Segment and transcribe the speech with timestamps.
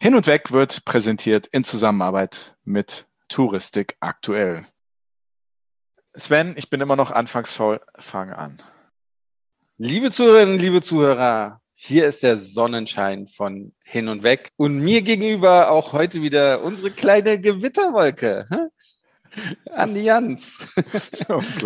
[0.00, 4.64] Hin und Weg wird präsentiert in Zusammenarbeit mit Touristik aktuell.
[6.14, 7.80] Sven, ich bin immer noch anfangsfaul.
[7.96, 8.58] Fange an.
[9.76, 15.70] Liebe Zuhörerinnen, liebe Zuhörer, hier ist der Sonnenschein von Hin und Weg und mir gegenüber
[15.72, 18.46] auch heute wieder unsere kleine Gewitterwolke.
[19.72, 20.58] Andi Jans.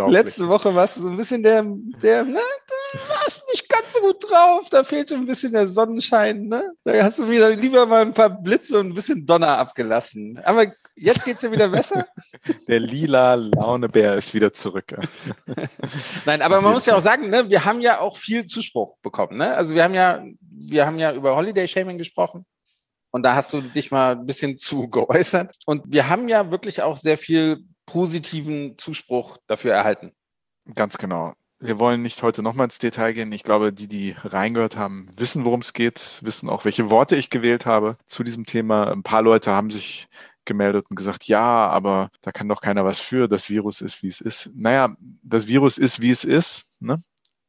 [0.09, 1.65] Letzte Woche warst du so ein bisschen der,
[2.03, 2.41] der, ne,
[2.93, 4.69] du warst nicht ganz so gut drauf.
[4.71, 6.73] Da fehlte ein bisschen der Sonnenschein, ne?
[6.85, 10.39] Da hast du wieder lieber mal ein paar Blitze und ein bisschen Donner abgelassen.
[10.45, 12.06] Aber jetzt geht's ja wieder besser.
[12.69, 14.95] Der lila Launebär ist wieder zurück.
[16.27, 19.39] Nein, aber man muss ja auch sagen, ne, wir haben ja auch viel Zuspruch bekommen,
[19.39, 19.55] ne?
[19.55, 22.45] Also wir haben ja, wir haben ja über Holiday Shaming gesprochen.
[23.12, 25.55] Und da hast du dich mal ein bisschen zu geäußert.
[25.66, 30.12] Und wir haben ja wirklich auch sehr viel positiven Zuspruch dafür erhalten.
[30.75, 31.34] Ganz genau.
[31.61, 33.30] Wir wollen nicht heute nochmal ins Detail gehen.
[33.30, 37.30] Ich glaube, die, die reingehört haben, wissen, worum es geht, wissen auch, welche Worte ich
[37.30, 38.91] gewählt habe zu diesem Thema.
[38.91, 40.09] Ein paar Leute haben sich
[40.45, 43.29] gemeldet und gesagt, ja, aber da kann doch keiner was für.
[43.29, 44.51] Das Virus ist, wie es ist.
[44.55, 46.73] Naja, das Virus ist, wie es ist.
[46.81, 46.97] Ne?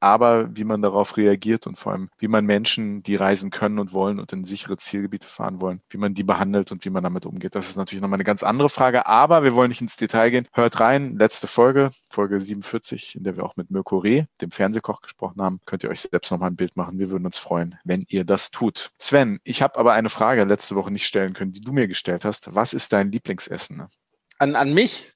[0.04, 3.94] Aber wie man darauf reagiert und vor allem, wie man Menschen, die reisen können und
[3.94, 7.26] wollen und in sichere Zielgebiete fahren wollen, wie man die behandelt und wie man damit
[7.26, 7.56] umgeht.
[7.56, 10.48] Das ist natürlich nochmal eine ganz andere Frage, aber wir wollen nicht ins Detail gehen.
[10.52, 15.02] Hört rein, letzte Folge, Folge 47, in der wir auch mit Mirko Reh, dem Fernsehkoch,
[15.02, 15.60] gesprochen haben.
[15.66, 17.00] Könnt ihr euch selbst nochmal ein Bild machen.
[17.00, 18.92] Wir würden uns freuen, wenn ihr das tut.
[19.00, 22.26] Sven, ich habe aber eine Frage letzte Woche nicht stellen können, die du mir gestellt
[22.26, 22.54] hast.
[22.54, 23.88] Was ist dein Lieblingsessen?
[24.38, 25.13] An, an mich?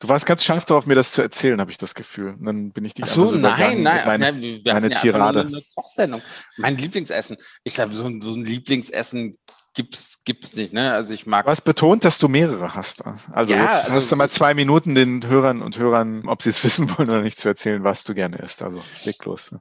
[0.00, 2.30] Du warst ganz scharf darauf, mir das zu erzählen, habe ich das Gefühl.
[2.30, 5.40] Und dann bin ich dich Ach so, nein, nein, meine, nein, wir meine Tirade.
[5.40, 6.22] Eine Kochsendung.
[6.56, 7.36] Mein Lieblingsessen.
[7.64, 9.38] Ich glaube, so, so, ein Lieblingsessen
[9.74, 10.72] gibt's gibt's nicht.
[10.72, 10.90] Ne?
[10.90, 11.44] Also ich mag.
[11.44, 13.04] Was betont, dass du mehrere hast.
[13.30, 16.48] Also ja, jetzt also hast du mal zwei Minuten den Hörern und Hörern, ob sie
[16.48, 18.62] es wissen wollen oder nicht, zu erzählen, was du gerne isst.
[18.62, 19.52] Also leg los.
[19.52, 19.60] Ne?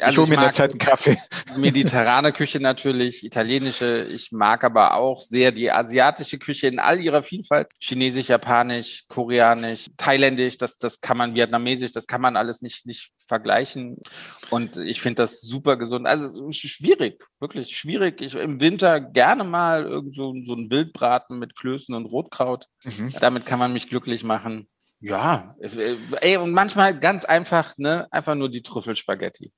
[0.00, 1.18] Also ich hole mir in der Zeit einen Kaffee.
[1.56, 4.06] Mediterrane Küche natürlich, italienische.
[4.14, 7.68] Ich mag aber auch sehr die asiatische Küche in all ihrer Vielfalt.
[7.80, 13.10] Chinesisch, Japanisch, Koreanisch, Thailändisch, das, das kann man, Vietnamesisch, das kann man alles nicht, nicht
[13.26, 13.96] vergleichen.
[14.50, 16.06] Und ich finde das super gesund.
[16.06, 18.20] Also schwierig, wirklich schwierig.
[18.20, 22.66] Ich im Winter gerne mal irgend so, so ein Wildbraten mit Klößen und Rotkraut.
[22.84, 23.12] Mhm.
[23.20, 24.68] Damit kann man mich glücklich machen.
[25.00, 29.52] Ja, äh, ey, und manchmal ganz einfach, ne, einfach nur die Trüffelspaghetti.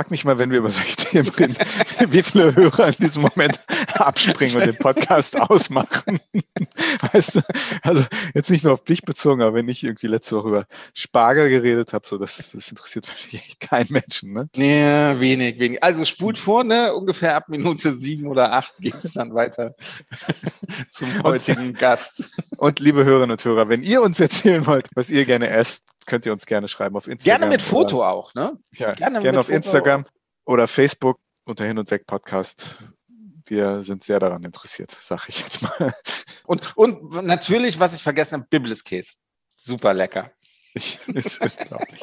[0.00, 1.56] Frag mich mal, wenn wir über solche Themen reden,
[2.10, 3.60] wie viele Hörer in diesem Moment
[4.00, 6.20] abspringen und den Podcast ausmachen.
[7.12, 7.40] Weißt du,
[7.82, 11.50] also jetzt nicht nur auf dich bezogen, aber wenn ich irgendwie letzte Woche über Spargel
[11.50, 14.48] geredet habe, so das, das interessiert wahrscheinlich keinen Menschen, ne?
[14.56, 15.82] Ja, wenig, wenig.
[15.82, 16.94] Also spult vor, ne?
[16.94, 19.74] Ungefähr ab Minute sieben oder acht geht es dann weiter
[20.88, 22.24] zum heutigen und, Gast.
[22.58, 26.26] Und liebe Hörerinnen und Hörer, wenn ihr uns erzählen wollt, was ihr gerne esst, könnt
[26.26, 27.40] ihr uns gerne schreiben auf Instagram.
[27.40, 28.58] Gerne mit Foto oder, auch, ne?
[28.74, 30.52] Ja, gerne, gerne auf Foto Instagram auch.
[30.52, 32.82] oder Facebook unter Hin und Weg Podcast.
[33.50, 35.92] Wir sind sehr daran interessiert, sag ich jetzt mal.
[36.46, 39.14] Und, und natürlich, was ich vergessen habe, Bibliskäse.
[39.56, 40.30] Super lecker.
[40.72, 42.00] Ich, ist unglaublich.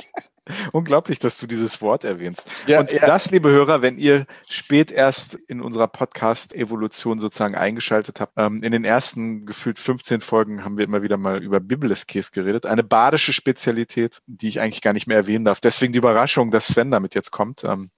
[0.73, 2.51] unglaublich, dass du dieses Wort erwähnst.
[2.65, 3.05] Ja, und ja.
[3.05, 8.73] das, liebe Hörer, wenn ihr spät erst in unserer Podcast-Evolution sozusagen eingeschaltet habt, ähm, in
[8.73, 12.65] den ersten gefühlt 15 Folgen haben wir immer wieder mal über Bibliskäse geredet.
[12.65, 15.61] Eine badische Spezialität, die ich eigentlich gar nicht mehr erwähnen darf.
[15.61, 17.63] Deswegen die Überraschung, dass Sven damit jetzt kommt.
[17.63, 17.89] Ähm,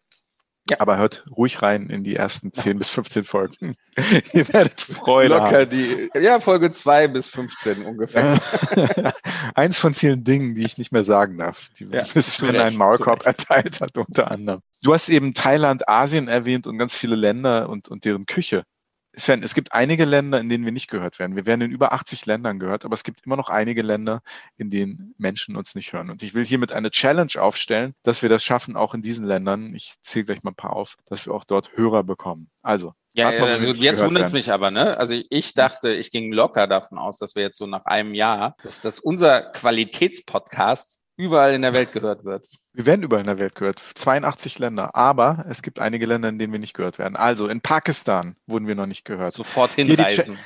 [0.70, 0.78] ja.
[0.80, 3.76] Aber hört ruhig rein in die ersten 10 bis 15 Folgen.
[4.34, 5.70] Ihr werdet Freude Locker haben.
[5.70, 8.40] die, ja, Folge 2 bis 15 ungefähr.
[9.56, 13.26] Eins von vielen Dingen, die ich nicht mehr sagen darf, die ja, Sven einen Maulkorb
[13.26, 14.62] erteilt hat, unter anderem.
[14.82, 18.64] Du hast eben Thailand, Asien erwähnt und ganz viele Länder und, und deren Küche.
[19.20, 21.36] Sven, es gibt einige Länder, in denen wir nicht gehört werden.
[21.36, 24.22] Wir werden in über 80 Ländern gehört, aber es gibt immer noch einige Länder,
[24.58, 26.10] in denen Menschen uns nicht hören.
[26.10, 29.76] Und ich will hiermit eine Challenge aufstellen, dass wir das schaffen, auch in diesen Ländern.
[29.76, 32.50] Ich zähle gleich mal ein paar auf, dass wir auch dort Hörer bekommen.
[32.62, 32.94] Also.
[33.14, 34.98] Ja, mal, also jetzt wundert es mich aber, ne?
[34.98, 38.56] Also ich dachte, ich ging locker davon aus, dass wir jetzt so nach einem Jahr,
[38.64, 42.50] dass das unser Qualitätspodcast überall in der Welt gehört wird.
[42.74, 43.80] Wir werden überall in der Welt gehört.
[43.94, 44.96] 82 Länder.
[44.96, 47.18] Aber es gibt einige Länder, in denen wir nicht gehört werden.
[47.18, 49.34] Also in Pakistan wurden wir noch nicht gehört.
[49.34, 50.40] Sofort hinreisen.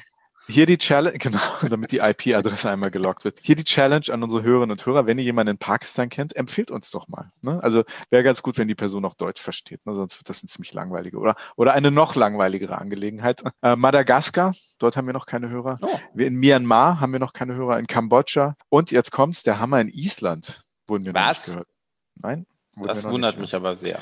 [0.47, 3.39] Hier die Challenge, genau, damit die IP-Adresse einmal gelockt wird.
[3.41, 5.05] Hier die Challenge an unsere Hörerinnen und Hörer.
[5.05, 7.31] Wenn ihr jemanden in Pakistan kennt, empfehlt uns doch mal.
[7.41, 7.61] Ne?
[7.63, 9.93] Also wäre ganz gut, wenn die Person auch Deutsch versteht, ne?
[9.93, 13.43] sonst wird das eine ziemlich langweilige oder, oder eine noch langweiligere Angelegenheit.
[13.61, 15.77] Äh, Madagaskar, dort haben wir noch keine Hörer.
[15.81, 15.99] Oh.
[16.17, 17.79] in Myanmar haben wir noch keine Hörer.
[17.79, 18.55] In Kambodscha.
[18.69, 21.21] Und jetzt kommt's, der Hammer in Island wurden wir Was?
[21.21, 21.67] noch nicht gehört.
[22.15, 22.45] Nein?
[22.75, 23.99] Das wundert mich aber sehr.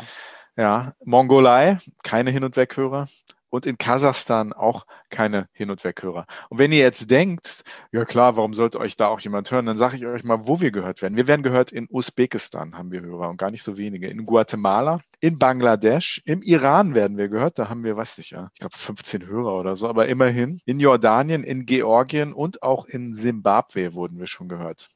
[0.56, 3.08] Ja, Mongolei, keine Hin- und Weghörer.
[3.51, 6.25] Und in Kasachstan auch keine Hin- und Weghörer.
[6.50, 9.77] Und wenn ihr jetzt denkt, ja klar, warum sollte euch da auch jemand hören, dann
[9.77, 11.18] sage ich euch mal, wo wir gehört werden.
[11.18, 14.07] Wir werden gehört in Usbekistan, haben wir Hörer und gar nicht so wenige.
[14.07, 17.59] In Guatemala, in Bangladesch, im Iran werden wir gehört.
[17.59, 20.62] Da haben wir, weiß ich ja, ich glaube 15 Hörer oder so, aber immerhin.
[20.65, 24.89] In Jordanien, in Georgien und auch in Simbabwe wurden wir schon gehört.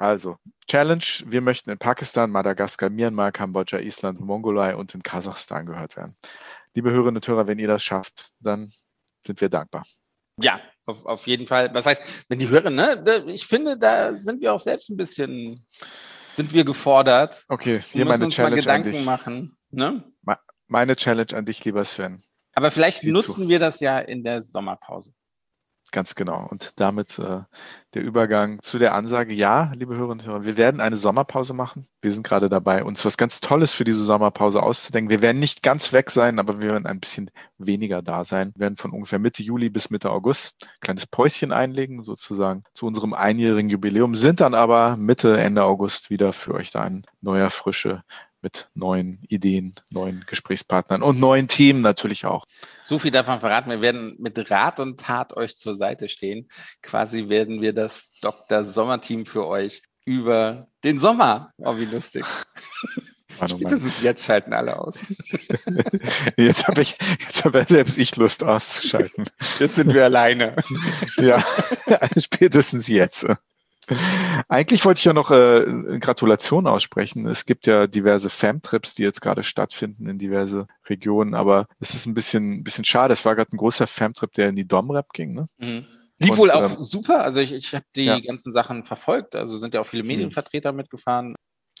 [0.00, 5.94] Also, Challenge, wir möchten in Pakistan, Madagaskar, Myanmar, Kambodscha, Island, Mongolei und in Kasachstan gehört
[5.94, 6.16] werden.
[6.74, 8.72] Liebe Hörerinnen und Hörer, wenn ihr das schafft, dann
[9.24, 9.84] sind wir dankbar.
[10.36, 11.72] Ja, auf, auf jeden Fall.
[11.74, 13.22] Was heißt, wenn die hören, ne?
[13.26, 15.64] Ich finde, da sind wir auch selbst ein bisschen,
[16.34, 17.44] sind wir gefordert.
[17.48, 19.56] Okay, hier meine uns Challenge mal Gedanken machen.
[19.70, 20.04] Ne?
[20.66, 22.22] Meine Challenge an dich, lieber Sven.
[22.54, 23.48] Aber vielleicht Sieh nutzen zu.
[23.48, 25.12] wir das ja in der Sommerpause.
[25.92, 26.46] Ganz genau.
[26.48, 27.40] Und damit äh,
[27.94, 31.86] der Übergang zu der Ansage, ja, liebe Hörerinnen und Hörer, wir werden eine Sommerpause machen.
[32.00, 35.10] Wir sind gerade dabei, uns was ganz Tolles für diese Sommerpause auszudenken.
[35.10, 38.52] Wir werden nicht ganz weg sein, aber wir werden ein bisschen weniger da sein.
[38.54, 42.86] Wir werden von ungefähr Mitte Juli bis Mitte August ein kleines Päuschen einlegen, sozusagen zu
[42.86, 47.50] unserem einjährigen Jubiläum, sind dann aber Mitte, Ende August wieder für euch da in neuer
[47.50, 48.04] Frische
[48.42, 52.46] mit neuen Ideen, neuen Gesprächspartnern und neuen Themen natürlich auch.
[52.84, 53.70] So viel davon verraten.
[53.70, 56.48] Wir werden mit Rat und Tat euch zur Seite stehen.
[56.82, 58.64] Quasi werden wir das Dr.
[58.64, 61.52] Sommerteam für euch über den Sommer.
[61.58, 62.24] Oh, wie lustig.
[63.40, 63.56] Mann, oh.
[63.56, 65.00] Spätestens jetzt schalten alle aus.
[66.36, 69.24] Jetzt habe ich, jetzt habe selbst ich Lust auszuschalten.
[69.58, 70.56] Jetzt sind wir alleine.
[71.16, 71.44] Ja,
[72.16, 73.26] spätestens jetzt.
[74.48, 77.26] Eigentlich wollte ich ja noch äh, Gratulation aussprechen.
[77.26, 82.06] Es gibt ja diverse Fam-Trips, die jetzt gerade stattfinden in diverse Regionen, aber es ist
[82.06, 83.12] ein bisschen, ein bisschen schade.
[83.12, 85.34] Es war gerade ein großer Fam-Trip, der in die Domrep ging.
[85.34, 85.46] Ne?
[85.58, 85.86] Mhm.
[86.18, 87.24] Lief wohl auch ähm, super.
[87.24, 88.20] Also ich, ich habe die ja.
[88.20, 89.34] ganzen Sachen verfolgt.
[89.34, 91.34] Also sind ja auch viele Medienvertreter mitgefahren.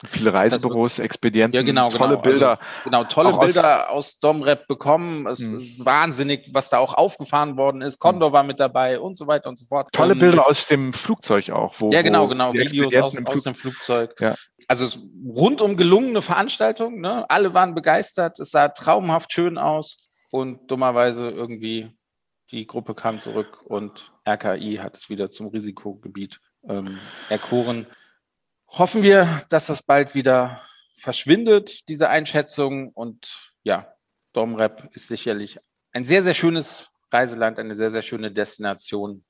[0.06, 2.22] Viele Reisebüros, Expedienten, Ja, genau, tolle genau.
[2.22, 2.58] Bilder.
[2.84, 5.26] Genau, tolle Auch aus- Bilder aus, Domrep bekommen.
[5.26, 5.58] Es Mhm.
[5.58, 7.98] ist wahnsinnig, was da auch aufgefahren worden ist.
[7.98, 9.88] Condor war mit dabei und so weiter und so fort.
[9.92, 11.74] Tolle Ähm, Bilder aus dem Flugzeug auch.
[11.78, 12.52] Wo, Ja, genau, genau.
[12.54, 14.18] Videos aus, aus dem Flugzeug.
[14.20, 14.34] Ja.
[14.68, 17.00] Also es ist rundum gelungene Veranstaltung.
[17.00, 17.28] Ne?
[17.28, 18.38] Alle waren begeistert.
[18.40, 19.96] Es sah traumhaft schön aus.
[20.30, 21.90] Und dummerweise irgendwie
[22.52, 26.98] die Gruppe kam zurück und RKI hat es wieder zum Risikogebiet ähm,
[27.28, 27.86] erkoren.
[28.72, 30.62] Hoffen wir, dass das bald wieder
[30.98, 32.90] verschwindet, diese Einschätzung.
[32.92, 33.92] Und ja,
[34.32, 35.58] Domrep ist sicherlich
[35.92, 39.24] ein sehr, sehr schönes Reiseland, eine sehr, sehr schöne Destination,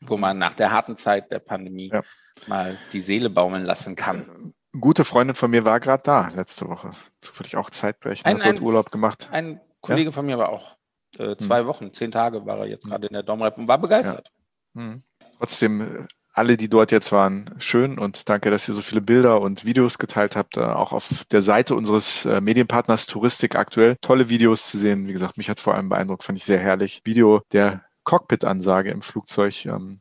[0.00, 2.02] wo man nach der harten Zeit der Pandemie Ja.
[2.46, 4.54] mal die Seele baumeln lassen kann.
[4.72, 6.92] Eine gute Freundin von mir war gerade da letzte Woche.
[7.20, 8.24] Zufällig auch zeitgleich.
[8.24, 9.28] Ein- Hat ein- Urlaub gemacht.
[9.32, 10.76] Ein Kollege von mir war auch
[11.18, 14.30] äh, zwei Wochen, zehn Tage war er jetzt gerade in der Domrep und war begeistert.
[14.74, 15.02] Mhm.
[15.38, 16.06] Trotzdem, äh,
[16.38, 19.98] alle, die dort jetzt waren, schön und danke, dass ihr so viele Bilder und Videos
[19.98, 20.56] geteilt habt.
[20.56, 25.06] Äh, Auch auf der Seite unseres äh, Medienpartners Touristik aktuell tolle Videos zu sehen.
[25.08, 27.02] Wie gesagt, mich hat vor allem beeindruckt, fand ich sehr herrlich.
[27.04, 30.00] Video der Cockpit-Ansage im Flugzeug ähm,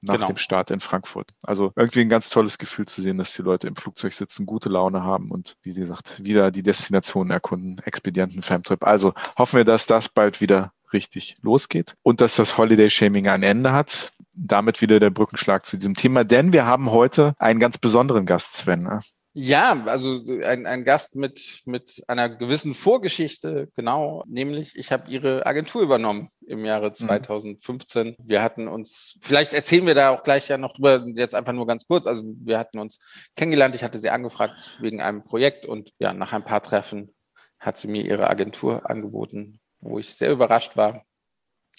[0.00, 0.26] nach Genau.
[0.28, 1.30] dem Start in Frankfurt.
[1.42, 4.68] Also irgendwie ein ganz tolles Gefühl zu sehen, dass die Leute im Flugzeug sitzen, gute
[4.68, 8.84] Laune haben und wie gesagt, wieder die Destinationen erkunden, Expedienten, Famtrip.
[8.84, 13.42] Also hoffen wir, dass das bald wieder richtig losgeht und dass das Holiday Shaming ein
[13.42, 14.12] Ende hat.
[14.40, 18.54] Damit wieder der Brückenschlag zu diesem Thema, denn wir haben heute einen ganz besonderen Gast,
[18.54, 18.84] Sven.
[18.84, 19.00] ne?
[19.40, 25.46] Ja, also ein, ein Gast mit, mit einer gewissen Vorgeschichte, genau, nämlich ich habe ihre
[25.46, 28.16] Agentur übernommen im Jahre 2015.
[28.18, 31.68] Wir hatten uns, vielleicht erzählen wir da auch gleich ja noch drüber, jetzt einfach nur
[31.68, 32.06] ganz kurz.
[32.08, 32.98] Also wir hatten uns
[33.36, 37.14] kennengelernt, ich hatte sie angefragt wegen einem Projekt und ja, nach ein paar Treffen
[37.60, 41.04] hat sie mir ihre Agentur angeboten, wo ich sehr überrascht war.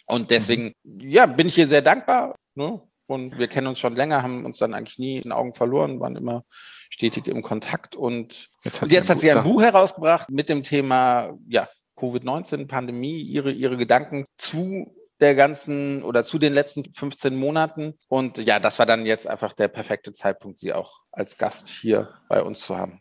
[0.10, 2.36] Und deswegen, ja, bin ich ihr sehr dankbar.
[2.56, 2.82] Ne?
[3.06, 6.16] Und wir kennen uns schon länger, haben uns dann eigentlich nie in Augen verloren, waren
[6.16, 6.44] immer
[6.90, 7.96] stetig im Kontakt.
[7.96, 9.54] Und Jetzt und jetzt hat sie ein Buch.
[9.54, 11.68] Buch herausgebracht mit dem Thema ja,
[11.98, 17.94] Covid-19, Pandemie, ihre, ihre Gedanken zu der ganzen oder zu den letzten 15 Monaten.
[18.08, 22.10] Und ja, das war dann jetzt einfach der perfekte Zeitpunkt, sie auch als Gast hier
[22.30, 23.00] bei uns zu haben.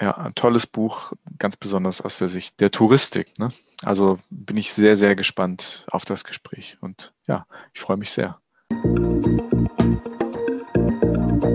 [0.00, 3.38] Ja, ein tolles Buch, ganz besonders aus der Sicht der Touristik.
[3.38, 3.48] Ne?
[3.82, 6.76] Also bin ich sehr, sehr gespannt auf das Gespräch.
[6.82, 8.38] Und ja, ich freue mich sehr.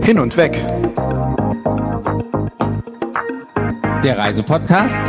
[0.01, 0.53] Hin und weg.
[4.03, 5.01] Der Reisepodcast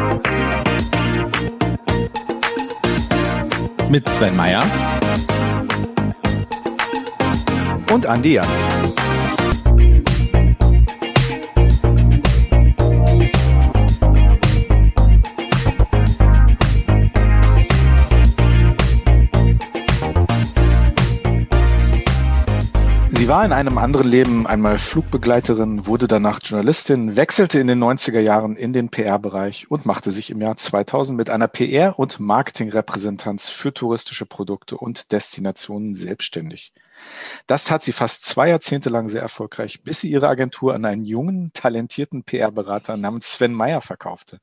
[3.89, 4.63] mit Sven Meyer
[7.91, 8.69] Und Andi Jans.
[23.23, 28.19] Sie war in einem anderen Leben einmal Flugbegleiterin, wurde danach Journalistin, wechselte in den 90er
[28.19, 33.49] Jahren in den PR-Bereich und machte sich im Jahr 2000 mit einer PR- und Marketingrepräsentanz
[33.49, 36.73] für touristische Produkte und Destinationen selbstständig.
[37.47, 41.05] Das tat sie fast zwei Jahrzehnte lang sehr erfolgreich, bis sie ihre Agentur an einen
[41.05, 44.39] jungen, talentierten PR-Berater namens Sven Meyer verkaufte.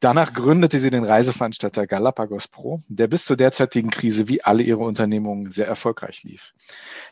[0.00, 4.84] Danach gründete sie den Reiseveranstalter Galapagos Pro, der bis zur derzeitigen Krise wie alle ihre
[4.84, 6.54] Unternehmungen sehr erfolgreich lief.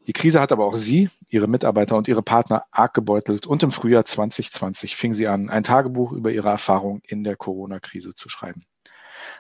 [0.07, 3.71] Die Krise hat aber auch sie, ihre Mitarbeiter und ihre Partner arg gebeutelt und im
[3.71, 8.63] Frühjahr 2020 fing sie an, ein Tagebuch über ihre Erfahrung in der Corona-Krise zu schreiben.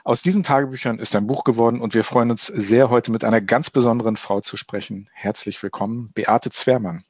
[0.07, 3.41] Aus diesen Tagebüchern ist ein Buch geworden und wir freuen uns sehr, heute mit einer
[3.41, 5.09] ganz besonderen Frau zu sprechen.
[5.13, 7.03] Herzlich willkommen, Beate Zwermann.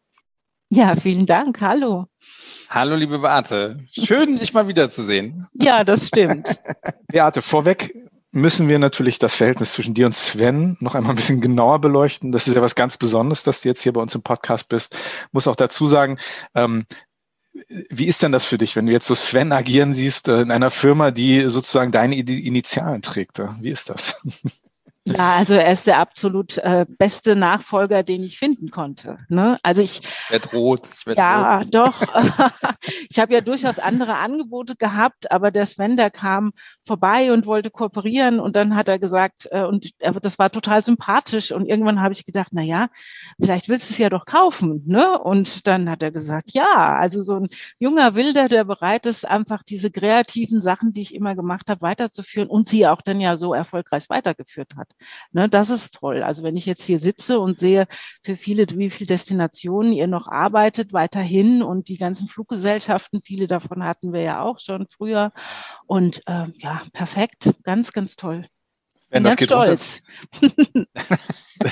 [0.70, 1.60] Ja, vielen Dank.
[1.60, 2.06] Hallo.
[2.70, 3.84] Hallo, liebe Beate.
[3.92, 5.46] Schön, dich mal wiederzusehen.
[5.52, 6.58] Ja, das stimmt.
[7.08, 7.94] Beate, vorweg
[8.32, 12.32] müssen wir natürlich das Verhältnis zwischen dir und Sven noch einmal ein bisschen genauer beleuchten.
[12.32, 14.96] Das ist ja was ganz Besonderes, dass du jetzt hier bei uns im Podcast bist.
[15.32, 16.18] Muss auch dazu sagen,
[16.54, 16.86] ähm,
[17.90, 20.50] wie ist denn das für dich, wenn du jetzt so Sven agieren siehst äh, in
[20.50, 23.40] einer Firma, die sozusagen deine Initialen trägt?
[23.60, 24.20] Wie ist das?
[25.08, 29.18] Ja, also er ist der absolut äh, beste Nachfolger, den ich finden konnte.
[29.28, 29.56] Ne?
[29.62, 30.88] Also ich, ich werde rot.
[30.98, 31.74] Ich werd ja, rot.
[31.74, 32.02] doch.
[33.08, 36.52] ich habe ja durchaus andere Angebote gehabt, aber der Sven, der kam
[36.84, 40.82] vorbei und wollte kooperieren und dann hat er gesagt, äh, und er, das war total
[40.82, 42.88] sympathisch und irgendwann habe ich gedacht, na ja,
[43.40, 45.18] vielleicht willst du es ja doch kaufen, ne?
[45.18, 47.48] Und dann hat er gesagt, ja, also so ein
[47.78, 52.48] junger Wilder, der bereit ist, einfach diese kreativen Sachen, die ich immer gemacht habe, weiterzuführen
[52.48, 54.95] und sie auch dann ja so erfolgreich weitergeführt hat.
[55.32, 56.22] Ne, das ist toll.
[56.22, 57.86] Also wenn ich jetzt hier sitze und sehe,
[58.22, 63.84] für viele, wie viele Destinationen ihr noch arbeitet weiterhin und die ganzen Fluggesellschaften, viele davon
[63.84, 65.32] hatten wir ja auch schon früher.
[65.86, 68.44] Und äh, ja, perfekt, ganz, ganz toll.
[69.08, 70.02] Sven, das geht stolz.
[70.42, 70.86] runter.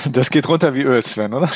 [0.11, 1.49] das geht runter wie Öl, Sven, oder?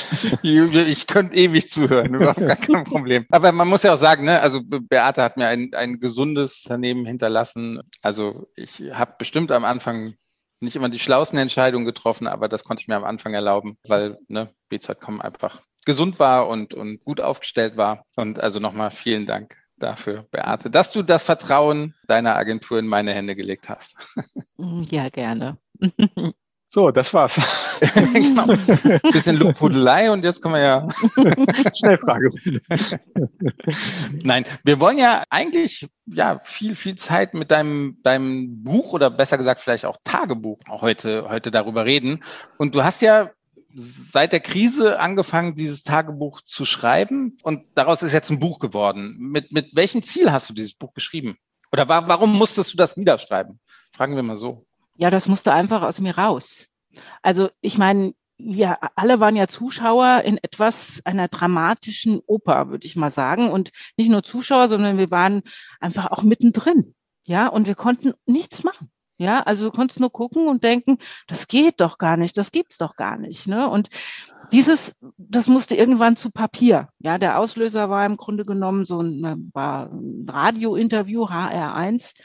[0.43, 3.25] Ich könnte ewig zuhören, überhaupt gar kein Problem.
[3.29, 7.05] Aber man muss ja auch sagen, ne, also Beate hat mir ein, ein gesundes Unternehmen
[7.05, 7.79] hinterlassen.
[8.01, 10.15] Also ich habe bestimmt am Anfang
[10.59, 14.17] nicht immer die schlauesten Entscheidungen getroffen, aber das konnte ich mir am Anfang erlauben, weil
[14.27, 18.03] ne, BZ.com einfach gesund war und, und gut aufgestellt war.
[18.15, 23.13] Und also nochmal vielen Dank dafür, Beate, dass du das Vertrauen deiner Agentur in meine
[23.13, 23.95] Hände gelegt hast.
[24.91, 25.57] Ja, gerne.
[26.71, 27.35] So, das war's.
[28.13, 28.45] genau.
[29.11, 30.87] Bisschen Lobhudelei und jetzt kommen wir ja.
[31.75, 32.29] Schnellfrage.
[34.23, 39.39] Nein, wir wollen ja eigentlich ja viel, viel Zeit mit deinem, deinem Buch oder besser
[39.39, 42.23] gesagt vielleicht auch Tagebuch heute, heute darüber reden.
[42.59, 43.31] Und du hast ja
[43.73, 49.15] seit der Krise angefangen, dieses Tagebuch zu schreiben und daraus ist jetzt ein Buch geworden.
[49.17, 51.35] Mit, mit welchem Ziel hast du dieses Buch geschrieben?
[51.71, 53.59] Oder war, warum musstest du das niederschreiben?
[53.91, 54.61] Fragen wir mal so.
[54.99, 56.67] Ja, das musste einfach aus mir raus.
[57.21, 62.97] Also ich meine, wir alle waren ja Zuschauer in etwas einer dramatischen Oper, würde ich
[62.97, 63.49] mal sagen.
[63.49, 65.43] Und nicht nur Zuschauer, sondern wir waren
[65.79, 66.95] einfach auch mittendrin.
[67.23, 68.91] Ja, und wir konnten nichts machen.
[69.17, 72.77] Ja, also du konntest nur gucken und denken, das geht doch gar nicht, das gibt's
[72.77, 73.47] doch gar nicht.
[73.47, 73.69] Ne?
[73.69, 73.87] Und
[74.51, 76.89] dieses, das musste irgendwann zu Papier.
[76.99, 82.15] Ja, der Auslöser war im Grunde genommen so ein, ein Radiointerview, HR1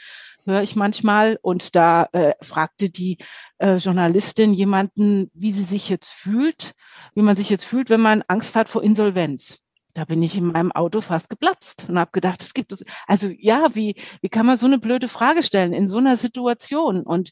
[0.45, 1.37] höre ich manchmal.
[1.41, 3.17] Und da äh, fragte die
[3.57, 6.73] äh, Journalistin jemanden, wie sie sich jetzt fühlt,
[7.13, 9.59] wie man sich jetzt fühlt, wenn man Angst hat vor Insolvenz.
[9.95, 12.75] Da bin ich in meinem Auto fast geplatzt und habe gedacht, es gibt
[13.07, 17.01] also ja, wie wie kann man so eine blöde Frage stellen in so einer Situation?
[17.01, 17.31] Und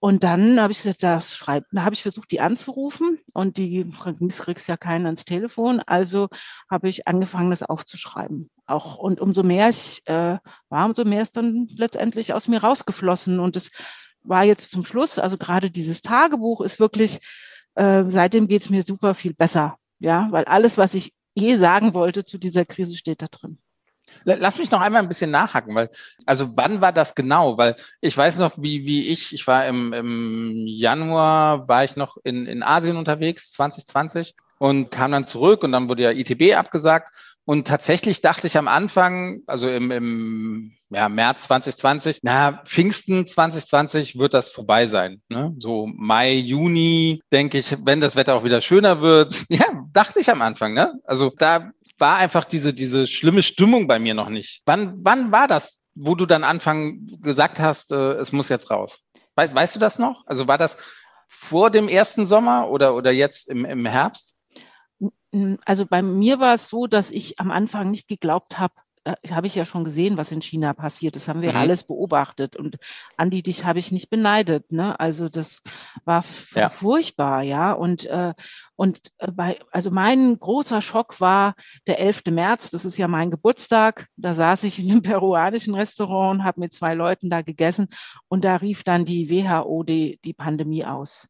[0.00, 3.90] und dann habe ich gesagt, das schreibt, da habe ich versucht, die anzurufen und die
[4.28, 6.28] kriegst ja keinen ans Telefon, also
[6.70, 8.50] habe ich angefangen, das aufzuschreiben.
[8.66, 10.36] Auch und umso mehr ich äh,
[10.68, 13.70] war, umso mehr ist dann letztendlich aus mir rausgeflossen und es
[14.22, 17.20] war jetzt zum Schluss, also gerade dieses Tagebuch ist wirklich,
[17.76, 19.78] äh, seitdem geht's mir super viel besser.
[20.00, 23.58] Ja, weil alles, was ich je sagen wollte zu dieser Krise, steht da drin.
[24.24, 25.90] Lass mich noch einmal ein bisschen nachhaken, weil,
[26.24, 27.58] also wann war das genau?
[27.58, 32.16] Weil ich weiß noch, wie, wie ich, ich war im, im Januar, war ich noch
[32.22, 37.14] in, in Asien unterwegs, 2020, und kam dann zurück und dann wurde ja ITB abgesagt.
[37.44, 44.18] Und tatsächlich dachte ich am Anfang, also im, im ja, März 2020, na, Pfingsten 2020
[44.18, 45.20] wird das vorbei sein.
[45.28, 45.54] Ne?
[45.58, 49.44] So Mai, Juni, denke ich, wenn das Wetter auch wieder schöner wird.
[49.54, 50.74] Ja, dachte ich am Anfang.
[50.74, 51.00] Ne?
[51.04, 54.62] Also da war einfach diese, diese schlimme Stimmung bei mir noch nicht.
[54.66, 59.00] Wann, wann war das, wo du dann Anfang gesagt hast, äh, es muss jetzt raus?
[59.36, 60.26] Weißt, weißt du das noch?
[60.26, 60.76] Also war das
[61.28, 64.40] vor dem ersten Sommer oder, oder jetzt im, im Herbst?
[65.64, 68.74] Also bei mir war es so, dass ich am Anfang nicht geglaubt habe,
[69.30, 71.16] habe ich ja schon gesehen, was in China passiert.
[71.16, 71.56] Das haben wir Mhm.
[71.58, 72.56] alles beobachtet.
[72.56, 72.76] Und
[73.16, 74.72] Andi, dich habe ich nicht beneidet.
[74.72, 74.98] Ne?
[74.98, 75.62] Also das
[76.04, 76.68] war Ja.
[76.68, 77.72] furchtbar, ja.
[77.72, 78.32] Und, äh,
[78.76, 81.54] und äh, bei, also mein großer Schock war
[81.86, 82.30] der 11.
[82.30, 84.06] März, das ist ja mein Geburtstag.
[84.16, 87.88] Da saß ich in einem peruanischen Restaurant und habe mit zwei Leuten da gegessen.
[88.28, 91.28] Und da rief dann die WHO die, die Pandemie aus.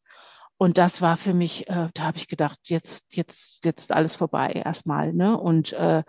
[0.57, 4.14] Und das war für mich, äh, da habe ich gedacht, jetzt, jetzt, jetzt ist alles
[4.14, 5.12] vorbei erstmal.
[5.12, 5.37] Ne?
[5.37, 6.04] Und äh,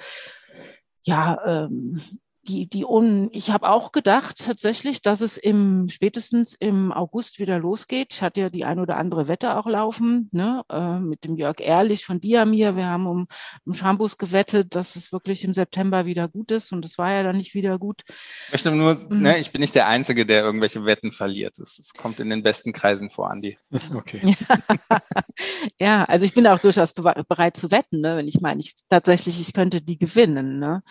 [1.05, 2.01] ja, ähm,
[2.47, 7.59] die, die un ich habe auch gedacht tatsächlich, dass es im spätestens im August wieder
[7.59, 8.13] losgeht.
[8.13, 11.59] Ich hatte ja die ein oder andere Wette auch laufen, ne, äh, mit dem Jörg
[11.59, 12.75] Ehrlich von Diamir.
[12.75, 13.27] Wir haben um,
[13.65, 17.23] um Shampoos gewettet, dass es wirklich im September wieder gut ist und es war ja
[17.23, 18.03] dann nicht wieder gut.
[18.47, 19.21] Ich möchte nur, Mhm.
[19.21, 21.57] ne, ich bin nicht der Einzige, der irgendwelche Wetten verliert.
[21.57, 23.57] Das, das kommt in den besten Kreisen vor, Andi.
[23.95, 24.21] Okay.
[25.79, 28.75] ja, also ich bin auch durchaus be bereit zu wetten, ne, wenn ich meine, ich
[28.89, 30.59] tatsächlich, ich könnte die gewinnen.
[30.59, 30.83] Ne?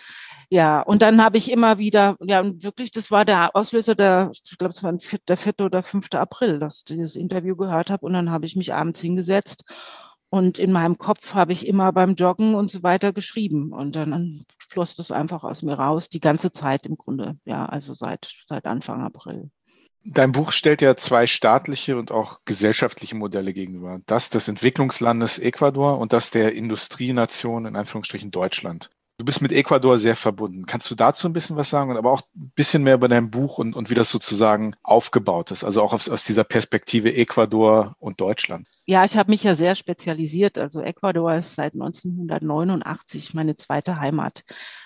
[0.49, 4.57] Ja, und dann habe ich immer wieder, ja, wirklich, das war der Auslöser, der, ich
[4.57, 4.93] glaube, es war
[5.27, 5.53] der 4.
[5.61, 6.09] oder 5.
[6.13, 8.05] April, dass ich dieses Interview gehört habe.
[8.05, 9.63] Und dann habe ich mich abends hingesetzt
[10.29, 13.71] und in meinem Kopf habe ich immer beim Joggen und so weiter geschrieben.
[13.71, 17.93] Und dann floss das einfach aus mir raus, die ganze Zeit im Grunde, ja, also
[17.93, 19.49] seit, seit Anfang April.
[20.03, 24.01] Dein Buch stellt ja zwei staatliche und auch gesellschaftliche Modelle gegenüber.
[24.05, 28.91] Das des Entwicklungslandes Ecuador und das der Industrienation in Anführungsstrichen Deutschland.
[29.17, 30.65] Du bist mit Ecuador sehr verbunden.
[30.65, 33.59] Kannst du dazu ein bisschen was sagen aber auch ein bisschen mehr über dein Buch
[33.59, 35.63] und, und wie das sozusagen aufgebaut ist?
[35.63, 38.67] Also auch aus, aus dieser Perspektive Ecuador und Deutschland.
[38.85, 40.57] Ja, ich habe mich ja sehr spezialisiert.
[40.57, 44.43] Also Ecuador ist seit 1989 meine zweite Heimat.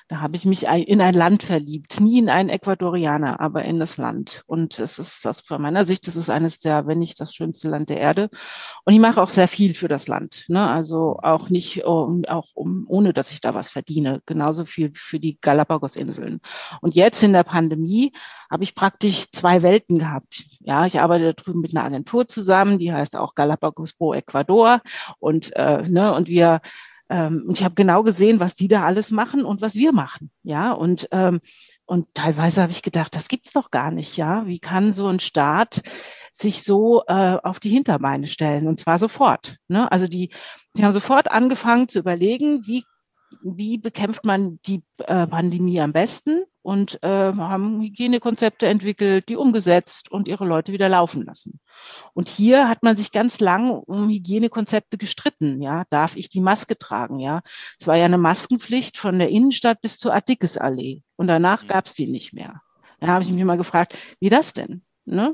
[0.10, 3.98] Da habe ich mich in ein Land verliebt, nie in einen Ecuadorianer, aber in das
[3.98, 4.42] Land.
[4.48, 7.70] Und es ist das von meiner Sicht, das ist eines der, wenn nicht das schönste
[7.70, 8.32] Land der Erde.
[8.86, 10.46] Und ich mache auch sehr viel für das Land.
[10.48, 10.68] Ne?
[10.68, 14.24] Also auch nicht, um, auch um, ohne dass ich da was verdiene.
[14.26, 16.42] Genauso viel für die Galapagos-Inseln.
[16.82, 18.12] Und jetzt in der Pandemie
[18.50, 20.48] habe ich praktisch zwei Welten gehabt.
[20.62, 24.82] Ja, ich arbeite drüben mit einer Agentur zusammen, die heißt auch Galapagos Pro Ecuador.
[25.20, 26.62] Und, äh, ne, und wir
[27.10, 30.32] ähm, und ich habe genau gesehen, was die da alles machen und was wir machen.
[30.44, 31.42] Ja, und, ähm,
[31.86, 34.16] und teilweise habe ich gedacht, das gibt's doch gar nicht.
[34.16, 35.82] Ja, wie kann so ein Staat
[36.32, 38.68] sich so äh, auf die Hinterbeine stellen?
[38.68, 39.58] Und zwar sofort.
[39.68, 39.92] Ne?
[39.92, 40.32] Also die,
[40.78, 42.84] die haben sofort angefangen zu überlegen, wie
[43.44, 50.12] wie bekämpft man die äh, Pandemie am besten und äh, haben Hygienekonzepte entwickelt, die umgesetzt
[50.12, 51.60] und ihre Leute wieder laufen lassen.
[52.14, 55.64] Und hier hat man sich ganz lang um Hygienekonzepte gestritten.
[55.64, 57.18] Ja, darf ich die Maske tragen?
[57.18, 57.42] Ja,
[57.80, 61.96] es war ja eine Maskenpflicht von der Innenstadt bis zur Attikus-Allee und danach gab es
[61.96, 62.62] die nicht mehr.
[63.00, 64.84] Da habe ich mich mal gefragt, wie das denn?
[65.06, 65.34] Ne?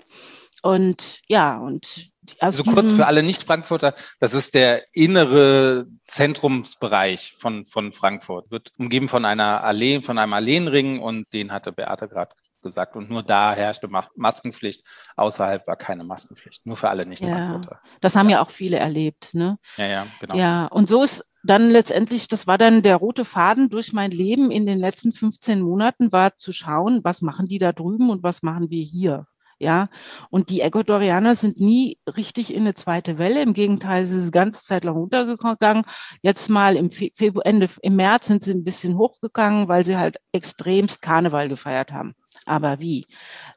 [0.66, 7.92] Und ja, und also kurz für alle Nicht-Frankfurter, das ist der innere Zentrumsbereich von, von
[7.92, 8.50] Frankfurt.
[8.50, 12.96] Wird umgeben von einer Allee, von einem Alleenring und den hatte Beate gerade gesagt.
[12.96, 14.84] Und nur da herrschte Maskenpflicht.
[15.16, 16.66] Außerhalb war keine Maskenpflicht.
[16.66, 17.80] Nur für alle Nicht-Frankfurter.
[17.84, 18.38] Ja, das haben ja.
[18.38, 19.60] ja auch viele erlebt, ne?
[19.78, 20.36] Ja, ja, genau.
[20.36, 24.50] Ja, und so ist dann letztendlich, das war dann der rote Faden durch mein Leben
[24.50, 28.42] in den letzten 15 Monaten, war zu schauen, was machen die da drüben und was
[28.42, 29.28] machen wir hier.
[29.58, 29.88] Ja,
[30.30, 33.42] und die Ecuadorianer sind nie richtig in eine zweite Welle.
[33.42, 35.86] Im Gegenteil, sie sind ganze Zeit lang runtergegangen.
[36.22, 40.18] Jetzt mal im Februar, Ende, im März sind sie ein bisschen hochgegangen, weil sie halt
[40.34, 42.16] extremst Karneval gefeiert haben.
[42.46, 43.06] Aber wie?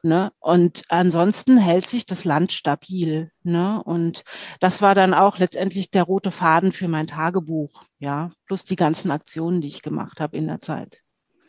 [0.03, 0.31] Ne?
[0.39, 3.31] Und ansonsten hält sich das Land stabil.
[3.43, 3.83] Ne?
[3.83, 4.23] Und
[4.61, 7.83] das war dann auch letztendlich der rote Faden für mein Tagebuch.
[7.99, 11.01] Ja, plus die ganzen Aktionen, die ich gemacht habe in der Zeit.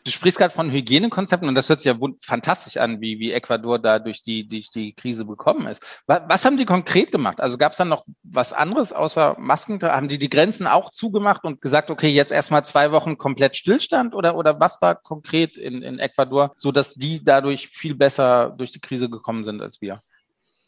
[0.03, 3.77] Du sprichst gerade von Hygienekonzepten und das hört sich ja fantastisch an, wie, wie Ecuador
[3.77, 6.01] da durch die, durch die Krise bekommen ist.
[6.07, 7.39] Was, was haben die konkret gemacht?
[7.39, 9.81] Also gab es dann noch was anderes außer Masken?
[9.81, 14.15] Haben die die Grenzen auch zugemacht und gesagt, okay, jetzt erstmal zwei Wochen komplett Stillstand
[14.15, 18.71] oder, oder was war konkret in, in Ecuador, so dass die dadurch viel besser durch
[18.71, 20.01] die Krise gekommen sind als wir?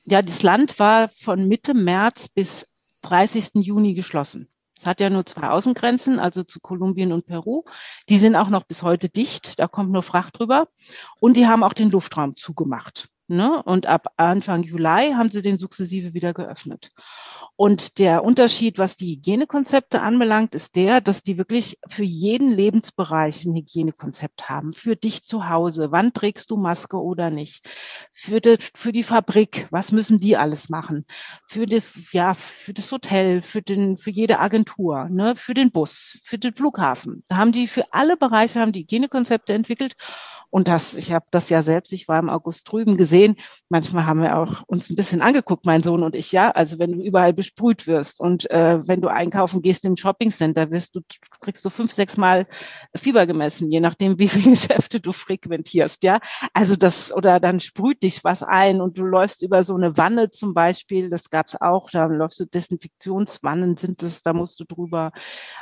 [0.06, 2.68] Ja, das Land war von Mitte März bis
[3.04, 3.52] 30.
[3.56, 4.48] Juni geschlossen.
[4.84, 7.64] Es hat ja nur zwei Außengrenzen, also zu Kolumbien und Peru.
[8.10, 9.58] Die sind auch noch bis heute dicht.
[9.58, 10.68] Da kommt nur Fracht drüber.
[11.22, 13.08] Und die haben auch den Luftraum zugemacht.
[13.28, 13.64] Ne?
[13.64, 16.92] Und ab Anfang Juli haben sie den sukzessive wieder geöffnet.
[17.56, 23.46] Und der Unterschied, was die Hygienekonzepte anbelangt, ist der, dass die wirklich für jeden Lebensbereich
[23.46, 24.74] ein Hygienekonzept haben.
[24.74, 27.70] Für dich zu Hause, wann trägst du Maske oder nicht?
[28.12, 31.06] Für die, für die Fabrik, was müssen die alles machen?
[31.48, 35.36] Für das, ja, für das Hotel, für den, für jede Agentur, ne?
[35.36, 37.24] für den Bus, für den Flughafen.
[37.28, 39.96] Da haben die für alle Bereiche haben die Hygienekonzepte entwickelt.
[40.54, 43.38] Und das, ich habe das ja selbst, ich war im August drüben gesehen.
[43.70, 46.52] Manchmal haben wir auch uns ein bisschen angeguckt, mein Sohn und ich, ja.
[46.52, 50.96] Also wenn du überall besprüht wirst und äh, wenn du einkaufen gehst im Shoppingcenter, wirst
[50.96, 51.02] du,
[51.42, 52.46] kriegst du fünf, sechs Mal
[52.96, 56.20] Fieber gemessen, je nachdem, wie viele Geschäfte du frequentierst, ja.
[56.54, 60.30] Also das, oder dann sprüht dich was ein und du läufst über so eine Wanne
[60.30, 65.14] zum Beispiel, das gab's auch, da läufst du Desinfektionswannen sind es, da musst du drüber.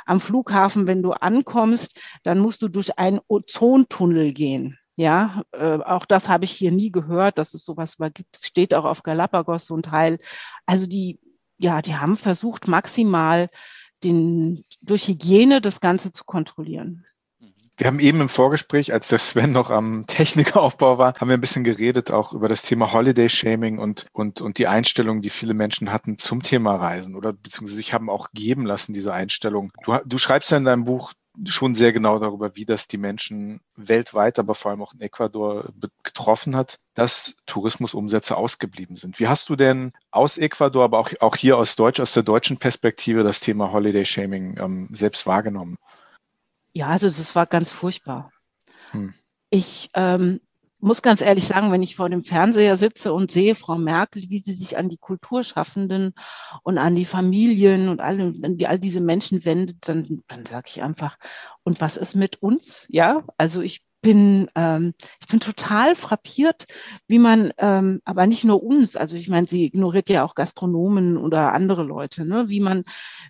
[0.04, 4.76] Am Flughafen, wenn du ankommst, dann musst du durch einen Ozontunnel gehen.
[4.96, 8.36] Ja, äh, auch das habe ich hier nie gehört, dass es sowas gibt.
[8.36, 10.18] Es steht auch auf Galapagos so ein Teil.
[10.66, 11.18] Also die,
[11.58, 13.48] ja, die haben versucht, maximal
[14.04, 17.06] den, durch Hygiene das Ganze zu kontrollieren.
[17.78, 21.40] Wir haben eben im Vorgespräch, als der Sven noch am Technikaufbau war, haben wir ein
[21.40, 25.54] bisschen geredet auch über das Thema Holiday Shaming und, und, und die Einstellung, die viele
[25.54, 29.72] Menschen hatten zum Thema Reisen oder beziehungsweise sich haben auch geben lassen, diese Einstellung.
[29.84, 31.14] Du, du schreibst ja in deinem Buch,
[31.46, 35.70] schon sehr genau darüber, wie das die Menschen weltweit, aber vor allem auch in Ecuador
[36.02, 39.18] getroffen hat, dass Tourismusumsätze ausgeblieben sind.
[39.18, 42.58] Wie hast du denn aus Ecuador, aber auch, auch hier aus Deutsch, aus der deutschen
[42.58, 45.78] Perspektive das Thema Holiday Shaming ähm, selbst wahrgenommen?
[46.74, 48.30] Ja, also das war ganz furchtbar.
[48.90, 49.14] Hm.
[49.50, 50.40] Ich ähm,
[50.82, 54.40] muss ganz ehrlich sagen, wenn ich vor dem Fernseher sitze und sehe Frau Merkel, wie
[54.40, 56.14] sie sich an die Kulturschaffenden
[56.64, 60.82] und an die Familien und alle, die, all diese Menschen wendet, dann, dann sage ich
[60.82, 61.16] einfach,
[61.62, 62.86] und was ist mit uns?
[62.90, 66.66] Ja, also ich bin, ähm, ich bin total frappiert,
[67.06, 71.16] wie man, ähm, aber nicht nur uns, also ich meine, sie ignoriert ja auch Gastronomen
[71.16, 72.84] oder andere Leute, ne, wie man,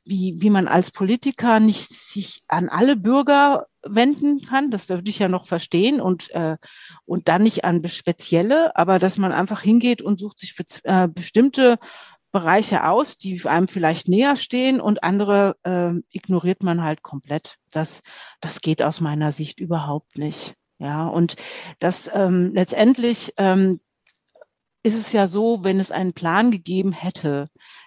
[0.04, 5.18] wie, wie man als Politiker nicht sich an alle Bürger wenden kann, das würde ich
[5.18, 6.56] ja noch verstehen und, äh,
[7.04, 10.54] und dann nicht an spezielle, aber dass man einfach hingeht und sucht sich
[10.84, 11.78] äh, bestimmte
[12.30, 17.58] Bereiche aus, die einem vielleicht näher stehen und andere äh, ignoriert man halt komplett.
[17.70, 18.00] Das,
[18.40, 20.56] das geht aus meiner Sicht überhaupt nicht.
[20.82, 21.36] Ja, und
[21.78, 23.78] das ähm, letztendlich ähm,
[24.82, 27.44] ist es ja so, wenn es einen Plan gegeben hätte,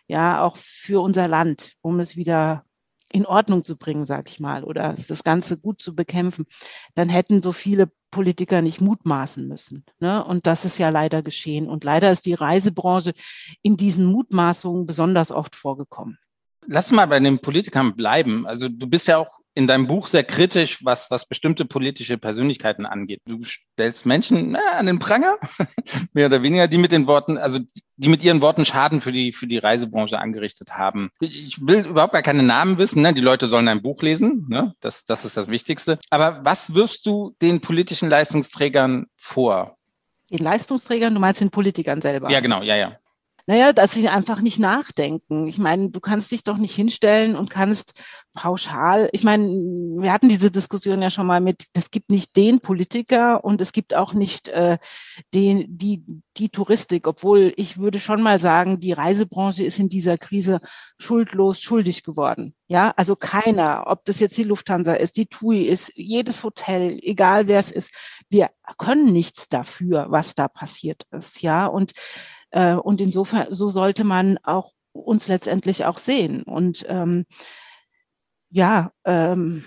[0.07, 2.63] ja, auch für unser Land, um es wieder
[3.11, 6.45] in Ordnung zu bringen, sag ich mal, oder das Ganze gut zu bekämpfen,
[6.95, 9.83] dann hätten so viele Politiker nicht mutmaßen müssen.
[9.99, 10.23] Ne?
[10.23, 11.67] Und das ist ja leider geschehen.
[11.67, 13.13] Und leider ist die Reisebranche
[13.61, 16.17] in diesen Mutmaßungen besonders oft vorgekommen.
[16.65, 18.47] Lass mal bei den Politikern bleiben.
[18.47, 22.85] Also du bist ja auch in deinem Buch sehr kritisch, was, was bestimmte politische Persönlichkeiten
[22.85, 23.21] angeht.
[23.25, 25.37] Du stellst Menschen na, an den Pranger,
[26.13, 27.59] mehr oder weniger, die mit den Worten, also
[27.95, 31.09] die mit ihren Worten Schaden für die, für die Reisebranche angerichtet haben.
[31.21, 33.13] Ich will überhaupt gar keine Namen wissen, ne?
[33.13, 34.73] die Leute sollen ein Buch lesen, ne?
[34.81, 35.99] das, das ist das Wichtigste.
[36.09, 39.77] Aber was wirfst du den politischen Leistungsträgern vor?
[40.29, 42.29] Den Leistungsträgern, du meinst den Politikern selber?
[42.29, 42.97] Ja, genau, ja, ja.
[43.47, 45.45] Naja, dass sie einfach nicht nachdenken.
[45.47, 48.01] Ich meine, du kannst dich doch nicht hinstellen und kannst
[48.33, 52.59] pauschal, ich meine, wir hatten diese Diskussion ja schon mal mit, es gibt nicht den
[52.59, 54.79] Politiker und es gibt auch nicht äh,
[55.33, 56.03] den, die,
[56.37, 60.59] die Touristik, obwohl ich würde schon mal sagen, die Reisebranche ist in dieser Krise
[60.97, 62.55] schuldlos schuldig geworden.
[62.67, 67.47] Ja, also keiner, ob das jetzt die Lufthansa ist, die TUI ist, jedes Hotel, egal
[67.47, 67.93] wer es ist,
[68.29, 71.43] wir können nichts dafür, was da passiert ist.
[71.43, 71.93] Ja, und
[72.51, 76.43] und insofern, so sollte man auch uns letztendlich auch sehen.
[76.43, 77.25] Und ähm,
[78.49, 79.65] ja, ähm,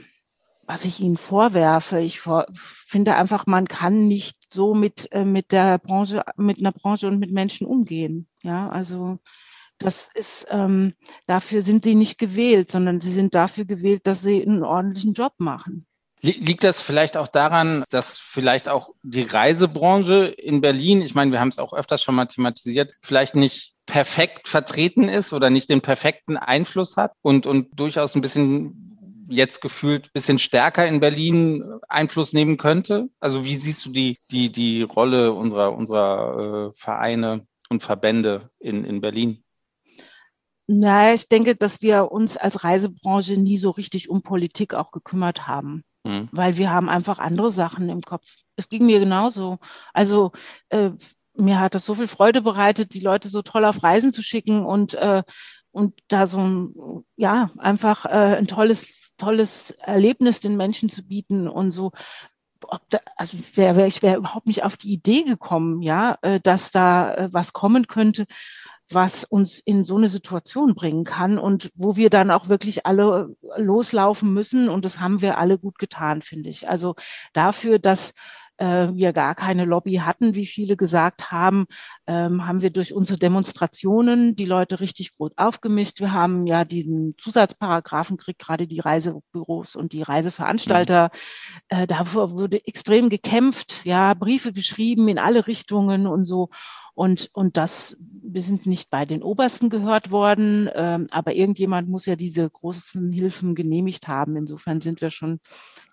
[0.66, 5.52] was ich Ihnen vorwerfe, ich vor, finde einfach, man kann nicht so mit, äh, mit
[5.52, 8.28] der Branche, mit einer Branche und mit Menschen umgehen.
[8.42, 9.18] Ja, also
[9.78, 10.94] das ist, ähm,
[11.26, 15.32] dafür sind sie nicht gewählt, sondern sie sind dafür gewählt, dass sie einen ordentlichen Job
[15.38, 15.86] machen.
[16.20, 21.40] Liegt das vielleicht auch daran, dass vielleicht auch die Reisebranche in Berlin, ich meine, wir
[21.40, 25.80] haben es auch öfters schon mal thematisiert, vielleicht nicht perfekt vertreten ist oder nicht den
[25.80, 28.88] perfekten Einfluss hat und, und durchaus ein bisschen
[29.28, 33.08] jetzt gefühlt ein bisschen stärker in Berlin Einfluss nehmen könnte?
[33.20, 38.84] Also wie siehst du die, die, die Rolle unserer, unserer äh, Vereine und Verbände in,
[38.84, 39.44] in Berlin?
[40.66, 45.46] Na, ich denke, dass wir uns als Reisebranche nie so richtig um Politik auch gekümmert
[45.46, 45.82] haben.
[46.08, 46.28] Mhm.
[46.32, 48.36] Weil wir haben einfach andere Sachen im Kopf.
[48.56, 49.58] Es ging mir genauso.
[49.92, 50.32] Also
[50.70, 50.90] äh,
[51.34, 54.64] mir hat das so viel Freude bereitet, die Leute so toll auf Reisen zu schicken
[54.64, 55.22] und, äh,
[55.70, 61.46] und da so ein, ja, einfach äh, ein tolles, tolles Erlebnis den Menschen zu bieten
[61.46, 61.92] und so.
[62.88, 66.70] Da, also wäre wär, ich wäre überhaupt nicht auf die Idee gekommen, ja, äh, dass
[66.70, 68.24] da äh, was kommen könnte,
[68.90, 73.34] was uns in so eine Situation bringen kann und wo wir dann auch wirklich alle
[73.56, 74.68] loslaufen müssen.
[74.68, 76.68] Und das haben wir alle gut getan, finde ich.
[76.68, 76.94] Also
[77.32, 78.14] dafür, dass
[78.58, 81.66] äh, wir gar keine Lobby hatten, wie viele gesagt haben,
[82.06, 86.00] ähm, haben wir durch unsere Demonstrationen die Leute richtig gut aufgemischt.
[86.00, 91.10] Wir haben ja diesen Zusatzparagraphen gekriegt, gerade die Reisebüros und die Reiseveranstalter.
[91.70, 91.78] Mhm.
[91.78, 96.50] Äh, da wurde extrem gekämpft, ja, Briefe geschrieben in alle Richtungen und so.
[96.98, 102.06] Und, und das, wir sind nicht bei den Obersten gehört worden, ähm, aber irgendjemand muss
[102.06, 104.34] ja diese großen Hilfen genehmigt haben.
[104.34, 105.38] Insofern sind wir schon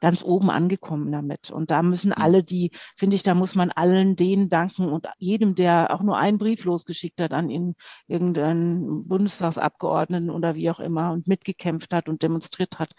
[0.01, 1.51] ganz oben angekommen damit.
[1.51, 2.23] Und da müssen mhm.
[2.23, 6.17] alle, die, finde ich, da muss man allen denen danken und jedem, der auch nur
[6.17, 7.75] einen Brief losgeschickt hat an ihn,
[8.07, 12.93] irgendeinen Bundestagsabgeordneten oder wie auch immer und mitgekämpft hat und demonstriert hat,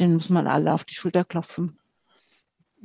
[0.00, 1.78] den muss man alle auf die Schulter klopfen.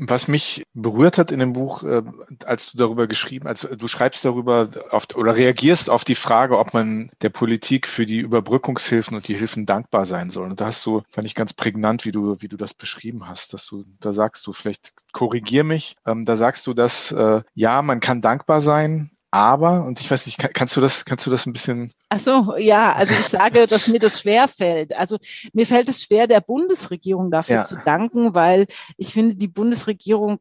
[0.02, 2.02] Was mich berührt hat in dem Buch, äh,
[2.46, 6.74] als du darüber geschrieben, als du schreibst darüber auf, oder reagierst auf die Frage, ob
[6.74, 10.50] man der Politik für die Überbrückungshilfen und die Hilfen dankbar sein soll.
[10.50, 13.54] Und da hast du, fand ich ganz prägnant, wie du, wie du das beschrieben hast,
[13.54, 17.82] dass du, da sagst du, vielleicht korrigier mich, ähm, da sagst du, dass äh, ja,
[17.82, 21.46] man kann dankbar sein, aber, und ich weiß nicht, kannst du das, kannst du das
[21.46, 21.92] ein bisschen?
[22.10, 24.96] Ach so, ja, also ich sage, dass mir das schwer fällt.
[24.96, 25.18] Also
[25.54, 27.66] mir fällt es schwer, der Bundesregierung dafür ja.
[27.66, 28.66] zu danken, weil
[28.98, 30.40] ich finde, die Bundesregierung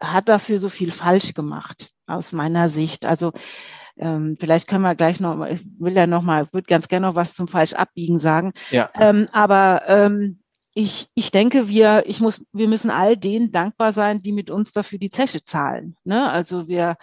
[0.00, 3.06] hat dafür so viel falsch gemacht, aus meiner Sicht.
[3.06, 3.32] Also
[3.96, 7.14] ähm, vielleicht können wir gleich noch, ich will ja noch mal, würde ganz gerne noch
[7.14, 8.52] was zum falsch abbiegen sagen.
[8.70, 8.90] Ja.
[8.94, 10.40] Ähm, aber ähm,
[10.74, 14.72] ich, ich denke, wir, ich muss, wir müssen all denen dankbar sein, die mit uns
[14.72, 15.96] dafür die Zeche zahlen.
[16.02, 16.28] Ne?
[16.28, 16.96] Also wir,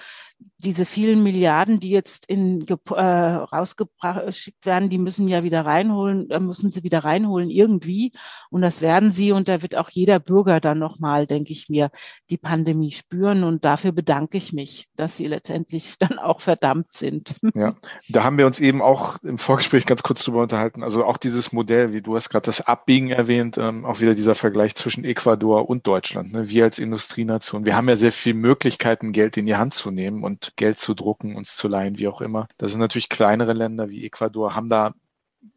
[0.64, 6.40] diese vielen Milliarden, die jetzt in, äh, rausgeschickt werden, die müssen ja wieder reinholen, äh,
[6.40, 8.12] müssen sie wieder reinholen irgendwie.
[8.50, 9.32] Und das werden sie.
[9.32, 11.90] Und da wird auch jeder Bürger dann nochmal, denke ich mir,
[12.30, 13.44] die Pandemie spüren.
[13.44, 17.36] Und dafür bedanke ich mich, dass sie letztendlich dann auch verdammt sind.
[17.56, 17.76] Ja,
[18.10, 20.84] da haben wir uns eben auch im Vorgespräch ganz kurz drüber unterhalten.
[20.84, 24.36] Also auch dieses Modell, wie du hast gerade das Abbiegen erwähnt, ähm, auch wieder dieser
[24.36, 26.34] Vergleich zwischen Ecuador und Deutschland.
[26.34, 26.50] Ne?
[26.50, 30.24] Wir als Industrienation, wir haben ja sehr viele Möglichkeiten, Geld in die Hand zu nehmen
[30.24, 32.48] und Geld zu drucken, uns zu leihen, wie auch immer.
[32.58, 34.94] Das sind natürlich kleinere Länder wie Ecuador, haben da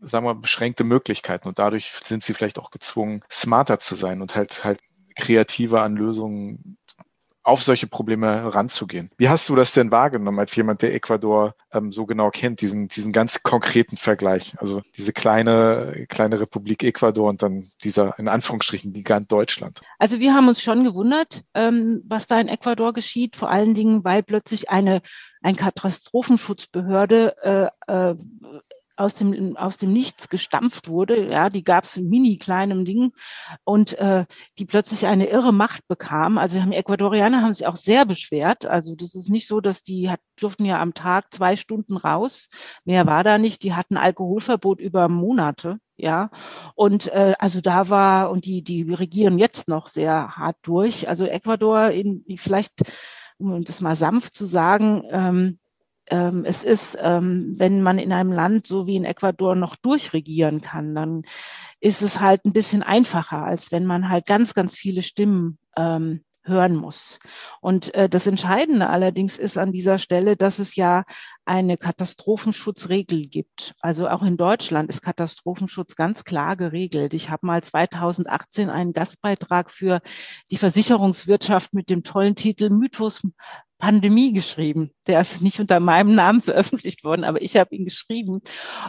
[0.01, 4.35] sagen wir, beschränkte Möglichkeiten und dadurch sind sie vielleicht auch gezwungen, smarter zu sein und
[4.35, 4.81] halt halt
[5.17, 6.79] kreativer an Lösungen
[7.45, 9.11] auf solche Probleme ranzugehen.
[9.17, 12.89] Wie hast du das denn wahrgenommen als jemand, der Ecuador ähm, so genau kennt, diesen,
[12.89, 14.55] diesen ganz konkreten Vergleich?
[14.59, 19.81] Also diese kleine, kleine Republik Ecuador und dann dieser, in Anführungsstrichen, Gigant Deutschland.
[19.99, 24.05] Also wir haben uns schon gewundert, ähm, was da in Ecuador geschieht, vor allen Dingen,
[24.05, 25.03] weil plötzlich eine
[25.45, 28.17] ein Katastrophenschutzbehörde äh, äh,
[28.97, 33.13] aus dem, aus dem Nichts gestampft wurde, ja, die gab es in mini kleinem Ding
[33.65, 34.27] und äh,
[34.59, 36.39] die plötzlich eine irre Macht bekam.
[36.39, 38.67] Also haben Ecuadorianer haben sich auch sehr beschwert.
[38.67, 42.49] Also das ist nicht so, dass die hat, durften ja am Tag zwei Stunden raus.
[42.85, 43.63] Mehr war da nicht.
[43.63, 45.79] Die hatten Alkoholverbot über Monate.
[45.97, 46.31] Ja,
[46.75, 51.09] und äh, also da war, und die, die regieren jetzt noch sehr hart durch.
[51.09, 52.73] Also Ecuador, in, vielleicht,
[53.39, 55.59] um das mal sanft zu sagen, ähm,
[56.11, 60.61] ähm, es ist, ähm, wenn man in einem Land so wie in Ecuador noch durchregieren
[60.61, 61.23] kann, dann
[61.81, 66.25] ist es halt ein bisschen einfacher, als wenn man halt ganz, ganz viele Stimmen ähm,
[66.45, 67.19] hören muss.
[67.61, 71.05] Und äh, das Entscheidende allerdings ist an dieser Stelle, dass es ja
[71.47, 73.75] eine Katastrophenschutzregel gibt.
[73.81, 77.15] Also auch in Deutschland ist Katastrophenschutz ganz klar geregelt.
[77.15, 80.01] Ich habe mal 2018 einen Gastbeitrag für
[80.51, 83.23] die Versicherungswirtschaft mit dem tollen Titel Mythos
[83.79, 84.91] Pandemie geschrieben.
[85.07, 88.41] Der ist nicht unter meinem Namen veröffentlicht worden, aber ich habe ihn geschrieben.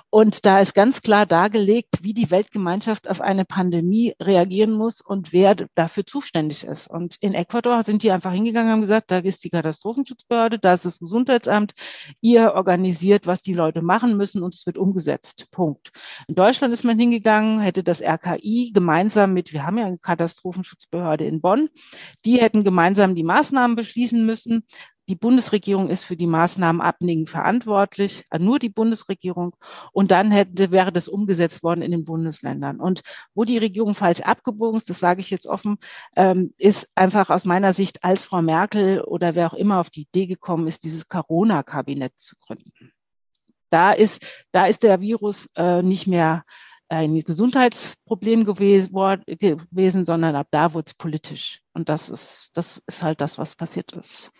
[0.09, 5.33] Und da ist ganz klar dargelegt, wie die Weltgemeinschaft auf eine Pandemie reagieren muss und
[5.33, 6.87] wer dafür zuständig ist.
[6.87, 10.73] Und in Ecuador sind die einfach hingegangen und haben gesagt, da ist die Katastrophenschutzbehörde, da
[10.73, 11.73] ist das Gesundheitsamt,
[12.21, 15.47] ihr organisiert, was die Leute machen müssen und es wird umgesetzt.
[15.51, 15.91] Punkt.
[16.27, 21.25] In Deutschland ist man hingegangen, hätte das RKI gemeinsam mit, wir haben ja eine Katastrophenschutzbehörde
[21.25, 21.69] in Bonn,
[22.23, 24.65] die hätten gemeinsam die Maßnahmen beschließen müssen.
[25.07, 29.55] Die Bundesregierung ist für die Maßnahmen abnicken verantwortlich, äh, nur die Bundesregierung.
[29.91, 32.79] Und dann hätte, wäre das umgesetzt worden in den Bundesländern.
[32.79, 33.01] Und
[33.35, 35.77] wo die Regierung falsch abgebogen ist, das sage ich jetzt offen,
[36.15, 40.01] ähm, ist einfach aus meiner Sicht, als Frau Merkel oder wer auch immer auf die
[40.01, 42.91] Idee gekommen ist, dieses Corona-Kabinett zu gründen.
[43.69, 46.45] Da ist, da ist der Virus äh, nicht mehr
[46.89, 51.61] ein Gesundheitsproblem gewesen, sondern ab da wurde es politisch.
[51.73, 54.31] Und das ist, das ist halt das, was passiert ist.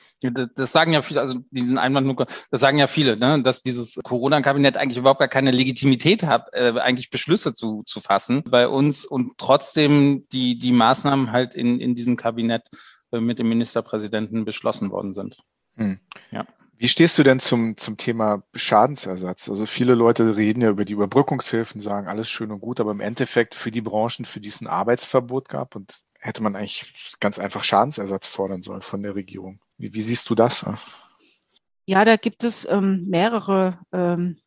[0.55, 3.99] Das sagen ja viele, also diesen Einwand nur, das sagen ja viele, ne, dass dieses
[4.03, 9.05] Corona-Kabinett eigentlich überhaupt gar keine Legitimität hat, äh, eigentlich Beschlüsse zu, zu fassen bei uns
[9.05, 12.63] und trotzdem die, die Maßnahmen halt in, in diesem Kabinett
[13.11, 15.37] äh, mit dem Ministerpräsidenten beschlossen worden sind.
[15.75, 15.99] Hm.
[16.31, 16.45] Ja.
[16.77, 19.49] Wie stehst du denn zum, zum Thema Schadensersatz?
[19.49, 22.99] Also viele Leute reden ja über die Überbrückungshilfen, sagen alles schön und gut, aber im
[22.99, 27.39] Endeffekt für die Branchen, für die es ein Arbeitsverbot gab und hätte man eigentlich ganz
[27.39, 29.59] einfach Schadensersatz fordern sollen von der Regierung.
[29.77, 30.65] Wie, wie siehst du das?
[31.85, 34.37] Ja, da gibt es ähm, mehrere ähm,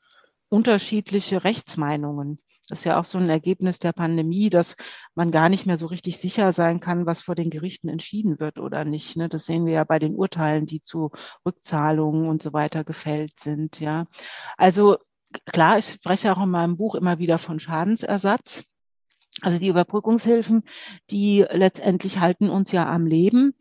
[0.48, 2.40] unterschiedliche Rechtsmeinungen.
[2.68, 4.76] Das ist ja auch so ein Ergebnis der Pandemie, dass
[5.14, 8.58] man gar nicht mehr so richtig sicher sein kann, was vor den Gerichten entschieden wird
[8.58, 9.16] oder nicht.
[9.16, 9.28] Ne?
[9.28, 11.10] Das sehen wir ja bei den Urteilen, die zu
[11.46, 13.80] Rückzahlungen und so weiter gefällt sind.
[13.80, 14.06] Ja,
[14.56, 14.98] also
[15.46, 18.64] klar, ich spreche auch in meinem Buch immer wieder von Schadensersatz.
[19.40, 20.64] Also die Überbrückungshilfen,
[21.10, 23.54] die letztendlich halten uns ja am Leben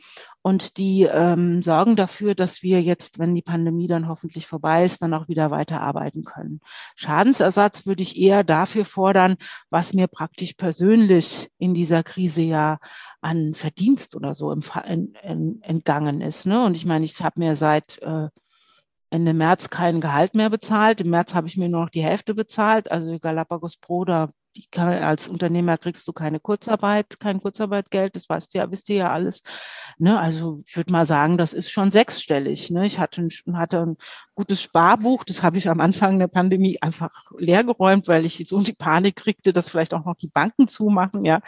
[0.47, 5.01] und die ähm, sorgen dafür, dass wir jetzt, wenn die Pandemie dann hoffentlich vorbei ist,
[5.01, 6.61] dann auch wieder weiterarbeiten können.
[6.95, 9.35] Schadensersatz würde ich eher dafür fordern,
[9.69, 12.79] was mir praktisch persönlich in dieser Krise ja
[13.19, 16.45] an Verdienst oder so entgangen ist.
[16.45, 16.63] Ne?
[16.63, 18.29] Und ich meine, ich habe mir seit äh,
[19.09, 21.01] Ende März kein Gehalt mehr bezahlt.
[21.01, 22.89] Im März habe ich mir nur noch die Hälfte bezahlt.
[22.89, 24.29] Also Galapagos Pro, da
[24.71, 28.97] kann, als Unternehmer kriegst du keine Kurzarbeit, kein Kurzarbeitgeld, das weißt du ja, wisst ihr
[28.97, 29.41] ja alles.
[29.97, 30.19] Ne?
[30.19, 32.69] Also ich würde mal sagen, das ist schon sechsstellig.
[32.69, 32.85] Ne?
[32.85, 33.97] Ich hatte ein, hatte ein
[34.35, 38.73] gutes Sparbuch, das habe ich am Anfang der Pandemie einfach leergeräumt, weil ich so die
[38.73, 41.25] Panik kriegte, dass vielleicht auch noch die Banken zumachen.
[41.25, 41.41] Ja,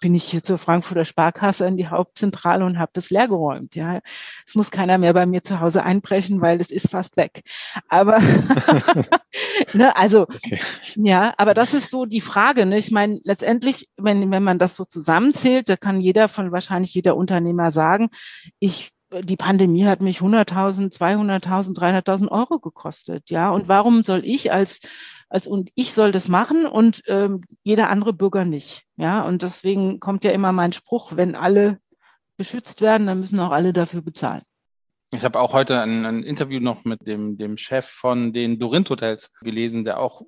[0.00, 3.74] bin ich hier zur Frankfurter Sparkasse in die Hauptzentrale und habe das leergeräumt.
[3.74, 4.00] Ja,
[4.46, 7.42] es muss keiner mehr bei mir zu Hause einbrechen, weil es ist fast weg.
[7.88, 8.20] Aber
[9.72, 10.60] ne, also okay.
[10.96, 12.55] ja, aber das ist so die Frage.
[12.64, 12.78] Ne?
[12.78, 17.16] Ich meine, letztendlich, wenn wenn man das so zusammenzählt, da kann jeder von wahrscheinlich jeder
[17.16, 18.08] Unternehmer sagen,
[18.58, 23.30] ich die Pandemie hat mich 100.000, 200.000, 300.000 Euro gekostet.
[23.30, 24.80] Ja, und warum soll ich als
[25.28, 28.84] als und ich soll das machen und ähm, jeder andere Bürger nicht.
[28.96, 31.80] Ja, und deswegen kommt ja immer mein Spruch, wenn alle
[32.36, 34.42] beschützt werden, dann müssen auch alle dafür bezahlen.
[35.12, 38.90] Ich habe auch heute ein, ein, Interview noch mit dem, dem Chef von den Dorint
[38.90, 40.22] Hotels gelesen, der auch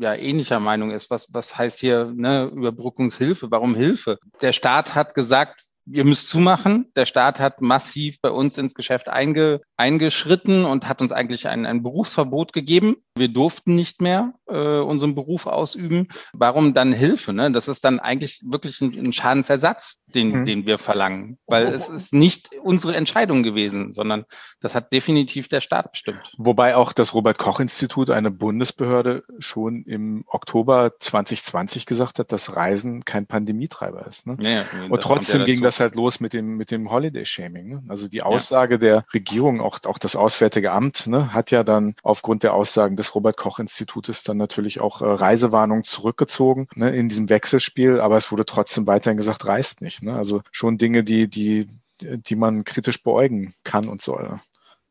[0.00, 1.10] ja, ähnlicher Meinung ist.
[1.10, 3.50] Was, was heißt hier ne, Überbrückungshilfe?
[3.50, 4.18] Warum Hilfe?
[4.40, 6.90] Der Staat hat gesagt, ihr müsst zumachen.
[6.96, 11.66] Der Staat hat massiv bei uns ins Geschäft einge, eingeschritten und hat uns eigentlich ein,
[11.66, 12.96] ein Berufsverbot gegeben.
[13.16, 16.08] Wir durften nicht mehr äh, unseren Beruf ausüben.
[16.32, 17.32] Warum dann Hilfe?
[17.32, 17.50] Ne?
[17.52, 20.46] Das ist dann eigentlich wirklich ein, ein Schadensersatz, den, mhm.
[20.46, 24.24] den wir verlangen, weil es ist nicht unsere Entscheidung gewesen, sondern
[24.60, 26.20] das hat definitiv der Staat bestimmt.
[26.38, 32.56] Wobei auch das Robert Koch Institut, eine Bundesbehörde, schon im Oktober 2020 gesagt hat, dass
[32.56, 34.26] Reisen kein Pandemietreiber ist.
[34.26, 34.36] Ne?
[34.40, 37.68] Ja, und trotzdem ging das halt los mit dem mit dem Holiday Shaming.
[37.68, 37.82] Ne?
[37.88, 38.78] Also die Aussage ja.
[38.78, 43.14] der Regierung, auch auch das Auswärtige Amt, ne, hat ja dann aufgrund der Aussagen des
[43.14, 48.30] Robert Koch Institutes dann natürlich auch äh, Reisewarnungen zurückgezogen ne, in diesem Wechselspiel, aber es
[48.30, 50.01] wurde trotzdem weiterhin gesagt, reist nicht.
[50.02, 50.14] Ne?
[50.14, 51.68] Also schon Dinge, die, die,
[52.00, 54.40] die man kritisch beäugen kann und soll.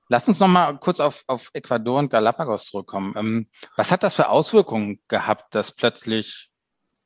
[0.10, 3.14] Lass uns noch mal kurz auf, auf Ecuador und Galapagos zurückkommen.
[3.16, 3.48] Ähm,
[3.78, 6.51] was hat das für Auswirkungen gehabt, dass plötzlich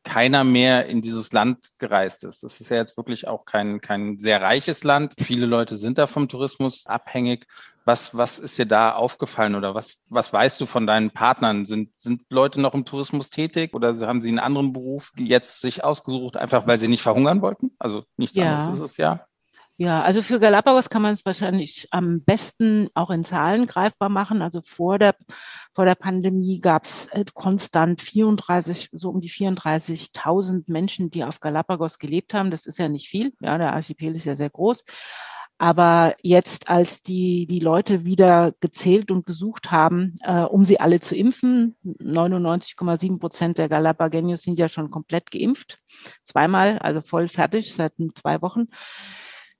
[0.05, 2.43] keiner mehr in dieses Land gereist ist.
[2.43, 5.15] Das ist ja jetzt wirklich auch kein, kein sehr reiches Land.
[5.19, 7.47] Viele Leute sind da vom Tourismus abhängig.
[7.83, 11.65] Was, was ist dir da aufgefallen oder was, was weißt du von deinen Partnern?
[11.65, 15.83] Sind, sind Leute noch im Tourismus tätig oder haben sie einen anderen Beruf jetzt sich
[15.83, 17.71] ausgesucht, einfach weil sie nicht verhungern wollten?
[17.77, 18.57] Also nichts ja.
[18.57, 19.25] anderes ist es ja.
[19.77, 24.41] Ja, also für Galapagos kann man es wahrscheinlich am besten auch in Zahlen greifbar machen.
[24.41, 25.15] Also vor der,
[25.75, 31.41] vor der Pandemie gab es äh, konstant 34, so um die 34.000 Menschen, die auf
[31.41, 32.49] Galapagos gelebt haben.
[32.49, 33.33] Das ist ja nicht viel.
[33.41, 34.85] Ja, der Archipel ist ja sehr groß.
[35.57, 41.01] Aber jetzt, als die, die Leute wieder gezählt und gesucht haben, äh, um sie alle
[41.01, 45.81] zu impfen, 99,7 Prozent der Galapagos sind ja schon komplett geimpft,
[46.23, 48.67] zweimal, also voll fertig seit zwei Wochen.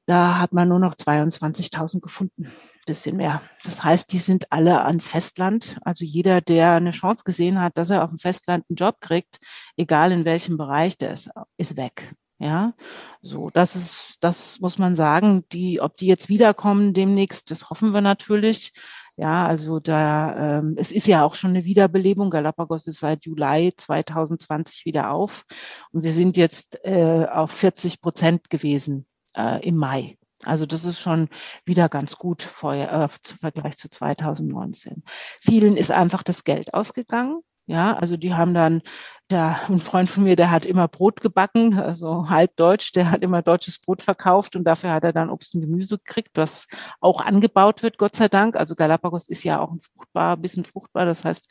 [0.05, 2.51] Da hat man nur noch 22.000 gefunden,
[2.85, 3.41] bisschen mehr.
[3.63, 5.77] Das heißt, die sind alle ans Festland.
[5.81, 9.39] Also jeder, der eine Chance gesehen hat, dass er auf dem Festland einen Job kriegt,
[9.77, 12.13] egal in welchem Bereich, der ist, ist weg.
[12.37, 12.73] Ja,
[13.21, 15.45] so, das ist, das muss man sagen.
[15.53, 18.73] Die, ob die jetzt wiederkommen demnächst, das hoffen wir natürlich.
[19.15, 22.29] Ja, also da, ähm, es ist ja auch schon eine Wiederbelebung.
[22.29, 25.45] Galapagos ist seit Juli 2020 wieder auf
[25.91, 30.17] und wir sind jetzt äh, auf 40 Prozent gewesen äh, im Mai.
[30.43, 31.29] Also das ist schon
[31.65, 35.03] wieder ganz gut vor, äh, im Vergleich zu 2019.
[35.41, 37.41] Vielen ist einfach das Geld ausgegangen.
[37.67, 38.83] Ja, also die haben dann,
[39.31, 43.23] der, ein Freund von mir, der hat immer Brot gebacken, also halb deutsch, der hat
[43.23, 46.67] immer deutsches Brot verkauft und dafür hat er dann Obst und Gemüse gekriegt, was
[46.99, 48.55] auch angebaut wird, Gott sei Dank.
[48.55, 51.05] Also Galapagos ist ja auch ein fruchtbar, ein bisschen fruchtbar.
[51.05, 51.47] Das heißt,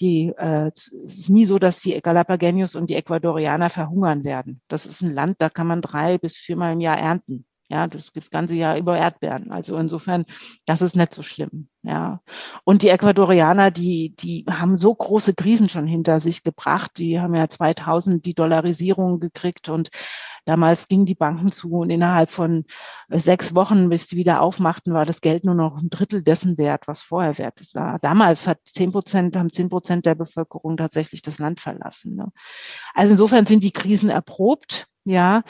[0.00, 4.60] die, äh, es ist nie so, dass die Galapagos und die Ecuadorianer verhungern werden.
[4.68, 7.46] Das ist ein Land, da kann man drei bis viermal im Jahr ernten.
[7.70, 9.52] Ja, das gibt das ganze Jahr über Erdbeeren.
[9.52, 10.24] Also insofern,
[10.64, 11.68] das ist nicht so schlimm.
[11.82, 12.22] Ja.
[12.64, 16.92] Und die Ecuadorianer, die, die haben so große Krisen schon hinter sich gebracht.
[16.96, 19.90] Die haben ja 2000 die Dollarisierung gekriegt und
[20.46, 22.64] damals gingen die Banken zu und innerhalb von
[23.10, 26.88] sechs Wochen, bis die wieder aufmachten, war das Geld nur noch ein Drittel dessen wert,
[26.88, 27.76] was vorher wert ist.
[27.76, 32.16] Damals hat zehn Prozent, haben zehn Prozent der Bevölkerung tatsächlich das Land verlassen.
[32.16, 32.32] Ne?
[32.94, 34.86] Also insofern sind die Krisen erprobt.
[35.08, 35.42] Ja,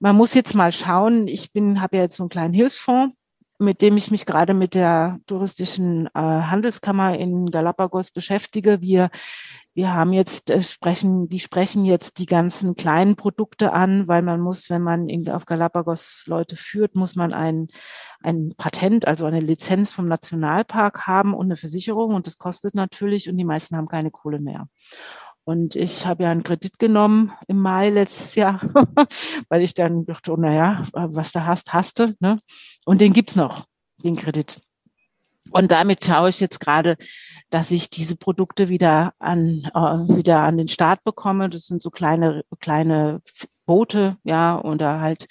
[0.00, 1.28] man muss jetzt mal schauen.
[1.28, 3.16] Ich bin, habe ja jetzt so einen kleinen Hilfsfonds,
[3.58, 8.82] mit dem ich mich gerade mit der touristischen äh, Handelskammer in Galapagos beschäftige.
[8.82, 9.08] Wir
[9.78, 14.40] wir haben jetzt äh, sprechen, die sprechen jetzt die ganzen kleinen Produkte an, weil man
[14.40, 17.68] muss, wenn man in, auf Galapagos Leute führt, muss man ein,
[18.20, 23.30] ein Patent, also eine Lizenz vom Nationalpark haben und eine Versicherung und das kostet natürlich
[23.30, 24.66] und die meisten haben keine Kohle mehr.
[25.48, 28.60] Und ich habe ja einen Kredit genommen im Mai letztes Jahr,
[29.48, 32.14] weil ich dann dachte, oh, naja, was du hast, hast du.
[32.20, 32.38] Ne?
[32.84, 33.64] Und den gibt's noch,
[34.04, 34.60] den Kredit.
[35.50, 36.98] Und damit schaue ich jetzt gerade,
[37.48, 41.48] dass ich diese Produkte wieder an, äh, wieder an den Start bekomme.
[41.48, 43.22] Das sind so kleine, kleine
[43.64, 45.28] Boote, ja, oder halt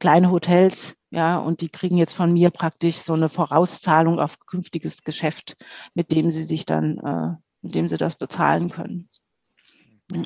[0.00, 5.04] kleine Hotels, ja, und die kriegen jetzt von mir praktisch so eine Vorauszahlung auf künftiges
[5.04, 5.56] Geschäft,
[5.94, 9.09] mit dem sie sich dann, äh, mit dem sie das bezahlen können.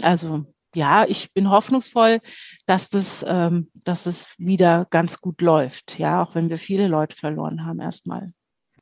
[0.02, 2.20] Also ja, ich bin hoffnungsvoll,
[2.66, 5.98] dass das, ähm, dass es wieder ganz gut läuft.
[5.98, 8.32] Ja, auch wenn wir viele Leute verloren haben erstmal.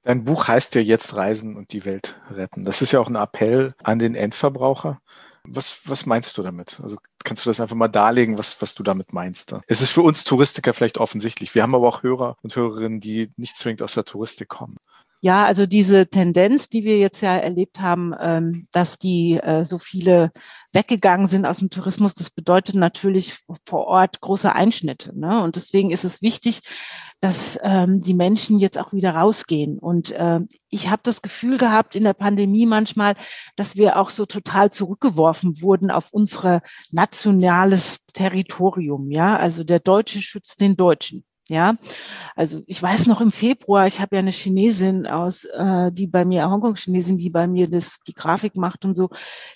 [0.03, 2.65] Dein Buch heißt ja jetzt Reisen und die Welt retten.
[2.65, 5.01] Das ist ja auch ein Appell an den Endverbraucher.
[5.45, 6.81] Was, was meinst du damit?
[6.83, 9.55] Also kannst du das einfach mal darlegen, was, was du damit meinst?
[9.67, 11.55] Es ist für uns Touristiker vielleicht offensichtlich.
[11.55, 14.77] Wir haben aber auch Hörer und Hörerinnen, die nicht zwingend aus der Touristik kommen.
[15.25, 19.79] Ja, also diese Tendenz, die wir jetzt ja erlebt haben, ähm, dass die äh, so
[19.79, 20.33] viele
[20.73, 25.17] weggegangen sind aus dem Tourismus, das bedeutet natürlich vor Ort große Einschnitte.
[25.17, 25.41] Ne?
[25.41, 26.63] Und deswegen ist es wichtig,
[27.21, 29.79] dass ähm, die Menschen jetzt auch wieder rausgehen.
[29.79, 33.15] Und äh, ich habe das Gefühl gehabt in der Pandemie manchmal,
[33.55, 39.13] dass wir auch so total zurückgeworfen wurden auf unsere nationales Territorium.
[39.13, 41.25] Ja, also der Deutsche schützt den Deutschen.
[41.49, 41.75] Ja,
[42.37, 46.25] also ich weiß noch im Februar, ich habe ja eine Chinesin aus, äh, die bei
[46.25, 49.11] mir, Hongkong-Chinesin, die bei mir das, die Grafik macht und so,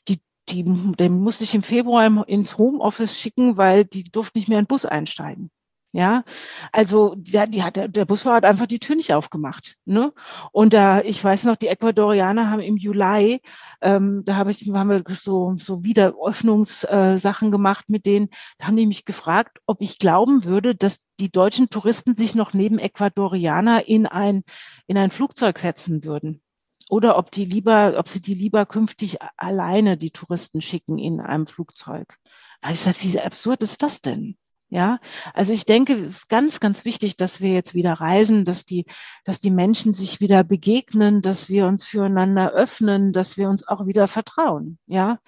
[0.08, 4.58] die, die, den musste ich im Februar ins Homeoffice schicken, weil die durfte nicht mehr
[4.58, 5.50] in den Bus einsteigen.
[5.96, 6.24] Ja,
[6.72, 9.76] also der, die hat, der Busfahrer hat einfach die Tür nicht aufgemacht.
[9.86, 10.12] Ne?
[10.52, 13.40] Und da, ich weiß noch, die Ecuadorianer haben im Juli,
[13.80, 18.28] ähm, da habe ich, haben wir so, so Wiederöffnungssachen äh, gemacht mit denen,
[18.58, 22.52] da haben die mich gefragt, ob ich glauben würde, dass die deutschen Touristen sich noch
[22.52, 24.44] neben Ecuadorianer in ein,
[24.86, 26.42] in ein Flugzeug setzen würden.
[26.90, 31.46] Oder ob die lieber, ob sie die lieber künftig alleine die Touristen schicken in einem
[31.46, 32.18] Flugzeug.
[32.60, 34.36] Da habe ich gesagt, wie absurd ist das denn?
[34.68, 34.98] Ja,
[35.32, 38.84] also ich denke, es ist ganz, ganz wichtig, dass wir jetzt wieder reisen, dass die,
[39.24, 43.86] dass die Menschen sich wieder begegnen, dass wir uns füreinander öffnen, dass wir uns auch
[43.86, 44.78] wieder vertrauen.
[44.86, 45.18] Ja,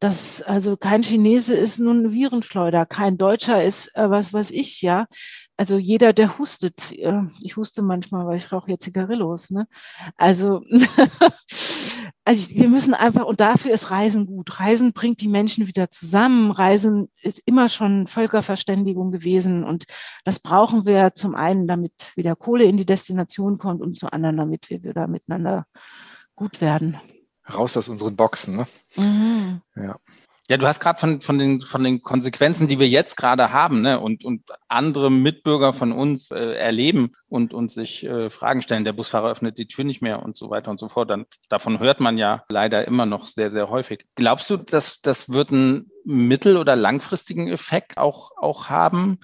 [0.00, 4.82] dass also kein Chinese ist nun ein Virenschleuder, kein Deutscher ist äh, was weiß ich,
[4.82, 5.06] ja
[5.56, 9.68] also jeder, der hustet, äh, ich huste manchmal, weil ich rauche jetzt Zigarillos, ne?
[10.16, 10.62] Also,
[12.24, 14.58] also wir müssen einfach, und dafür ist Reisen gut.
[14.58, 16.50] Reisen bringt die Menschen wieder zusammen.
[16.50, 19.84] Reisen ist immer schon Völkerverständigung gewesen und
[20.24, 24.36] das brauchen wir zum einen, damit wieder Kohle in die Destination kommt und zum anderen,
[24.36, 25.66] damit wir wieder miteinander
[26.34, 26.98] gut werden.
[27.52, 28.66] Raus aus unseren Boxen, ne?
[28.96, 29.60] Mhm.
[29.76, 29.96] Ja.
[30.50, 33.80] Ja, du hast gerade von, von, den, von den Konsequenzen, die wir jetzt gerade haben
[33.80, 38.84] ne, und, und andere Mitbürger von uns äh, erleben und, und sich äh, Fragen stellen,
[38.84, 41.08] der Busfahrer öffnet die Tür nicht mehr und so weiter und so fort.
[41.08, 44.04] Dann, davon hört man ja leider immer noch sehr, sehr häufig.
[44.16, 49.20] Glaubst du, dass das wird einen mittel- oder langfristigen Effekt auch, auch haben?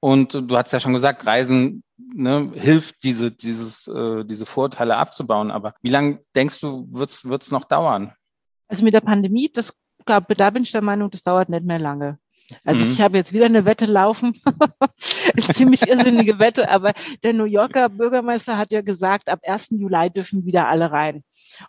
[0.00, 5.52] Und du hast ja schon gesagt, Reisen ne, hilft, diese, dieses, äh, diese Vorteile abzubauen.
[5.52, 8.12] Aber wie lange denkst du, wird es noch dauern?
[8.66, 9.72] Also mit der Pandemie, das
[10.06, 12.18] glaube, da bin ich der Meinung, das dauert nicht mehr lange.
[12.64, 12.92] Also mhm.
[12.92, 14.40] ich habe jetzt wieder eine Wette laufen,
[15.32, 16.92] eine ziemlich irrsinnige Wette, aber
[17.22, 19.68] der New Yorker Bürgermeister hat ja gesagt, ab 1.
[19.70, 21.24] Juli dürfen wieder alle rein.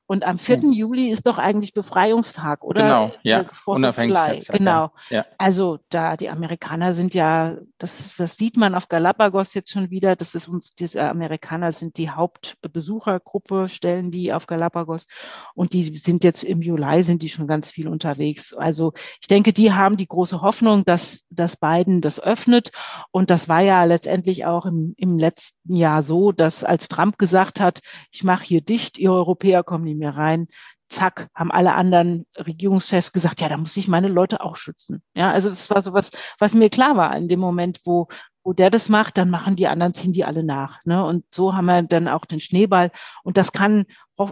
[0.08, 0.62] Und am 4.
[0.62, 0.72] Hm.
[0.72, 2.82] Juli ist doch eigentlich Befreiungstag, oder?
[2.82, 3.46] Genau, ja.
[3.66, 4.58] Unabhängigkeitstag.
[4.58, 4.92] Genau.
[5.10, 5.26] Ja.
[5.38, 10.16] Also da die Amerikaner sind ja, das, das sieht man auf Galapagos jetzt schon wieder.
[10.16, 15.08] Das ist uns, diese Amerikaner sind die Hauptbesuchergruppe, stellen die auf Galapagos.
[15.54, 18.54] Und die sind jetzt im Juli sind die schon ganz viel unterwegs.
[18.54, 22.72] Also ich denke, die haben die große Hoffnung, dass, dass Biden das öffnet.
[23.12, 27.60] Und das war ja letztendlich auch im, im letzten Jahr so, dass als Trump gesagt
[27.60, 27.80] hat,
[28.12, 30.48] ich mache hier dicht, ihr Europäer kommen nicht mehr rein.
[30.88, 35.02] Zack, haben alle anderen Regierungschefs gesagt, ja, da muss ich meine Leute auch schützen.
[35.16, 38.08] Ja, also das war so was, was mir klar war in dem Moment, wo
[38.46, 40.86] wo der das macht, dann machen die anderen, ziehen die alle nach.
[40.86, 41.04] Ne?
[41.04, 42.92] Und so haben wir dann auch den Schneeball.
[43.24, 43.86] Und das kann,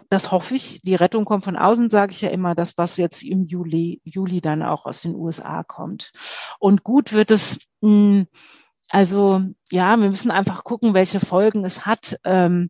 [0.10, 3.24] das hoffe ich, die Rettung kommt von außen, sage ich ja immer, dass das jetzt
[3.24, 6.12] im Juli, Juli dann auch aus den USA kommt.
[6.60, 8.28] Und gut wird es, hm,
[8.90, 12.18] also ja, wir müssen einfach gucken, welche Folgen es hat.
[12.24, 12.70] Ähm,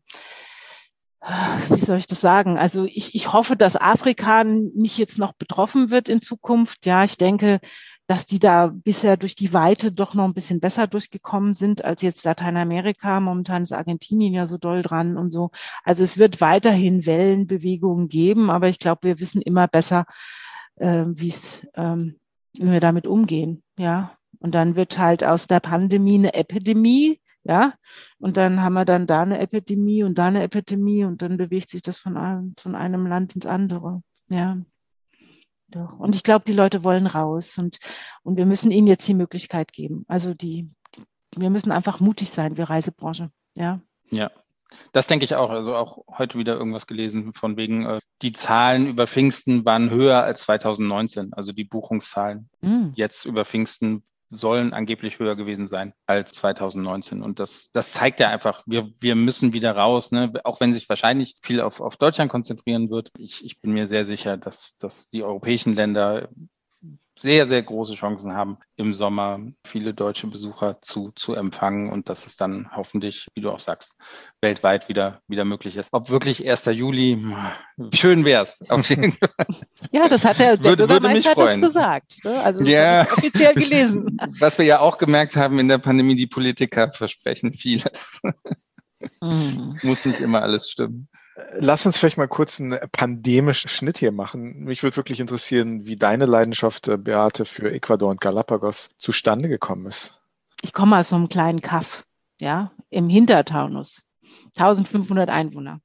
[1.70, 2.58] wie soll ich das sagen?
[2.58, 6.86] Also ich, ich hoffe, dass Afrika nicht jetzt noch betroffen wird in Zukunft.
[6.86, 7.60] Ja, ich denke,
[8.14, 12.04] dass die da bisher durch die Weite doch noch ein bisschen besser durchgekommen sind als
[12.04, 13.20] jetzt Lateinamerika.
[13.20, 15.50] Momentan ist Argentinien ja so doll dran und so.
[15.84, 20.06] Also es wird weiterhin Wellenbewegungen geben, aber ich glaube, wir wissen immer besser,
[20.76, 21.34] äh, ähm, wie
[22.60, 23.64] wir damit umgehen.
[23.80, 24.16] Ja.
[24.38, 27.74] Und dann wird halt aus der Pandemie eine Epidemie, ja.
[28.20, 31.72] Und dann haben wir dann da eine Epidemie und da eine Epidemie und dann bewegt
[31.72, 34.04] sich das von einem, von einem Land ins andere.
[34.30, 34.60] Ja.
[35.74, 35.98] Doch.
[35.98, 37.80] Und ich glaube, die Leute wollen raus und,
[38.22, 40.06] und wir müssen ihnen jetzt die Möglichkeit geben.
[40.08, 40.70] Also die,
[41.36, 43.32] wir müssen einfach mutig sein, wir Reisebranche.
[43.56, 43.80] Ja.
[44.12, 44.30] Ja.
[44.92, 45.50] Das denke ich auch.
[45.50, 50.24] Also auch heute wieder irgendwas gelesen von wegen, äh, die Zahlen über Pfingsten waren höher
[50.24, 52.50] als 2019, also die Buchungszahlen.
[52.62, 52.90] Mm.
[52.96, 54.04] Jetzt über Pfingsten
[54.34, 57.22] sollen angeblich höher gewesen sein als 2019.
[57.22, 60.34] Und das, das zeigt ja einfach, wir, wir müssen wieder raus, ne?
[60.44, 63.12] auch wenn sich wahrscheinlich viel auf, auf Deutschland konzentrieren wird.
[63.18, 66.30] Ich, ich bin mir sehr sicher, dass, dass die europäischen Länder
[67.20, 72.26] sehr, sehr große Chancen haben, im Sommer viele deutsche Besucher zu, zu empfangen und dass
[72.26, 73.98] es dann hoffentlich, wie du auch sagst,
[74.42, 75.90] weltweit wieder, wieder möglich ist.
[75.92, 76.66] Ob wirklich 1.
[76.66, 77.24] Juli,
[77.94, 78.60] schön wäre es.
[79.92, 82.24] Ja, das hat der, der würde, Bürgermeister würde hat das gesagt.
[82.24, 82.42] Ne?
[82.42, 83.04] Also ja.
[83.04, 84.18] offiziell gelesen.
[84.40, 88.22] Was wir ja auch gemerkt haben in der Pandemie, die Politiker versprechen vieles.
[89.22, 89.78] Mhm.
[89.84, 91.10] Muss nicht immer alles stimmen.
[91.58, 94.66] Lass uns vielleicht mal kurz einen pandemischen Schnitt hier machen.
[94.66, 99.88] Mich würde wirklich interessieren, wie deine Leidenschaft, äh, Beate, für Ecuador und Galapagos zustande gekommen
[99.88, 100.22] ist.
[100.62, 102.06] Ich komme aus so einem kleinen Kaff,
[102.40, 104.04] ja, im Hintertaunus.
[104.56, 105.80] 1500 Einwohner.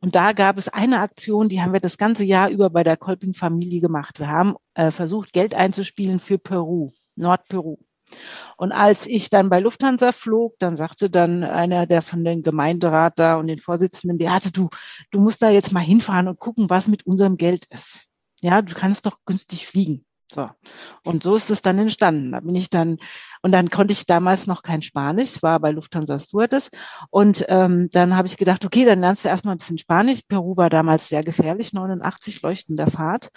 [0.00, 2.96] Und da gab es eine Aktion, die haben wir das ganze Jahr über bei der
[2.96, 4.18] Kolping-Familie gemacht.
[4.18, 7.76] Wir haben äh, versucht, Geld einzuspielen für Peru, Nordperu.
[8.56, 13.18] Und als ich dann bei Lufthansa flog, dann sagte dann einer der von den Gemeinderat
[13.18, 14.68] da und den Vorsitzenden, der hatte, du,
[15.10, 18.06] du musst da jetzt mal hinfahren und gucken, was mit unserem Geld ist.
[18.42, 20.04] Ja, du kannst doch günstig fliegen.
[20.32, 20.48] So.
[21.04, 22.32] Und so ist es dann entstanden.
[22.32, 22.98] Da bin ich dann,
[23.42, 26.70] und dann konnte ich damals noch kein Spanisch, war bei Lufthansa Stewardess.
[27.10, 30.20] Und ähm, dann habe ich gedacht, okay, dann lernst du erstmal ein bisschen Spanisch.
[30.28, 33.30] Peru war damals sehr gefährlich, 89 leuchtender Fahrt.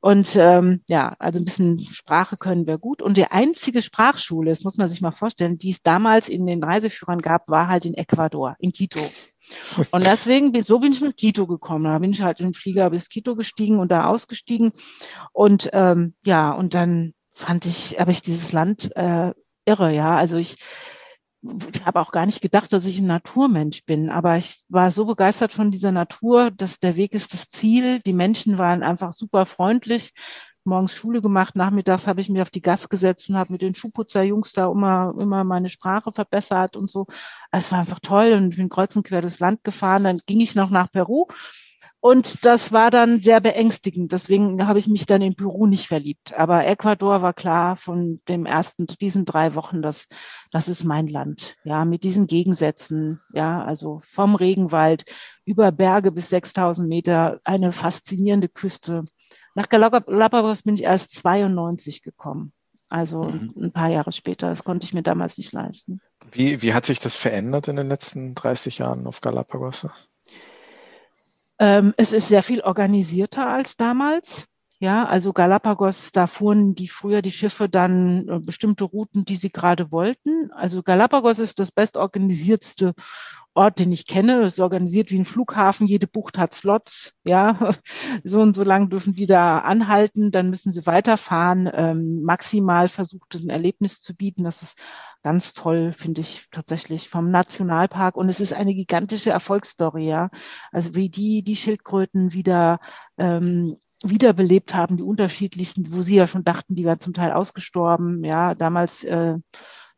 [0.00, 3.02] Und ähm, ja, also ein bisschen Sprache können wir gut.
[3.02, 6.62] Und die einzige Sprachschule, das muss man sich mal vorstellen, die es damals in den
[6.62, 9.00] Reiseführern gab, war halt in Ecuador, in Quito.
[9.90, 11.84] Und deswegen, so bin ich nach Quito gekommen.
[11.84, 14.72] Da bin ich halt in den Flieger bis Quito gestiegen und da ausgestiegen.
[15.32, 19.32] Und ähm, ja, und dann fand ich, habe ich dieses Land äh,
[19.64, 20.16] irre, ja.
[20.16, 20.56] Also ich,
[21.42, 25.04] ich habe auch gar nicht gedacht, dass ich ein Naturmensch bin, aber ich war so
[25.04, 28.00] begeistert von dieser Natur, dass der Weg ist das Ziel.
[28.00, 30.12] Die Menschen waren einfach super freundlich
[30.66, 33.74] morgens Schule gemacht, nachmittags habe ich mich auf die Gas gesetzt und habe mit den
[33.74, 37.06] Schuhputzerjungs da immer, immer meine Sprache verbessert und so.
[37.52, 40.04] Es war einfach toll und bin kreuz und quer durchs Land gefahren.
[40.04, 41.26] Dann ging ich noch nach Peru
[42.00, 44.12] und das war dann sehr beängstigend.
[44.12, 46.38] Deswegen habe ich mich dann in Peru nicht verliebt.
[46.38, 50.06] Aber Ecuador war klar von dem ersten, diesen drei Wochen, das,
[50.52, 51.56] das ist mein Land.
[51.64, 53.20] Ja, mit diesen Gegensätzen.
[53.32, 55.04] Ja, also vom Regenwald
[55.46, 59.02] über Berge bis 6000 Meter, eine faszinierende Küste
[59.56, 62.52] nach Galapagos bin ich erst 92 gekommen.
[62.90, 63.52] Also mhm.
[63.56, 64.50] ein paar Jahre später.
[64.50, 66.00] Das konnte ich mir damals nicht leisten.
[66.30, 69.86] Wie, wie hat sich das verändert in den letzten 30 Jahren auf Galapagos?
[71.58, 74.44] Ähm, es ist sehr viel organisierter als damals.
[74.78, 79.48] Ja, also Galapagos, da fuhren die früher die Schiffe dann äh, bestimmte Routen, die sie
[79.48, 80.52] gerade wollten.
[80.52, 82.92] Also Galapagos ist das bestorganisiertste
[83.56, 84.44] Ort, den ich kenne.
[84.44, 85.86] Ist organisiert wie ein Flughafen.
[85.86, 87.14] Jede Bucht hat Slots.
[87.24, 87.72] Ja,
[88.24, 90.30] so und so lang dürfen die da anhalten.
[90.30, 91.70] Dann müssen sie weiterfahren.
[91.72, 94.44] Ähm, maximal versucht, ein Erlebnis zu bieten.
[94.44, 94.78] Das ist
[95.22, 98.16] ganz toll, finde ich tatsächlich vom Nationalpark.
[98.16, 100.06] Und es ist eine gigantische Erfolgsstory.
[100.06, 100.30] Ja,
[100.72, 102.78] also wie die die Schildkröten wieder
[103.18, 108.24] ähm, wiederbelebt haben, die unterschiedlichsten, wo sie ja schon dachten, die wären zum Teil ausgestorben.
[108.24, 109.36] Ja, damals äh,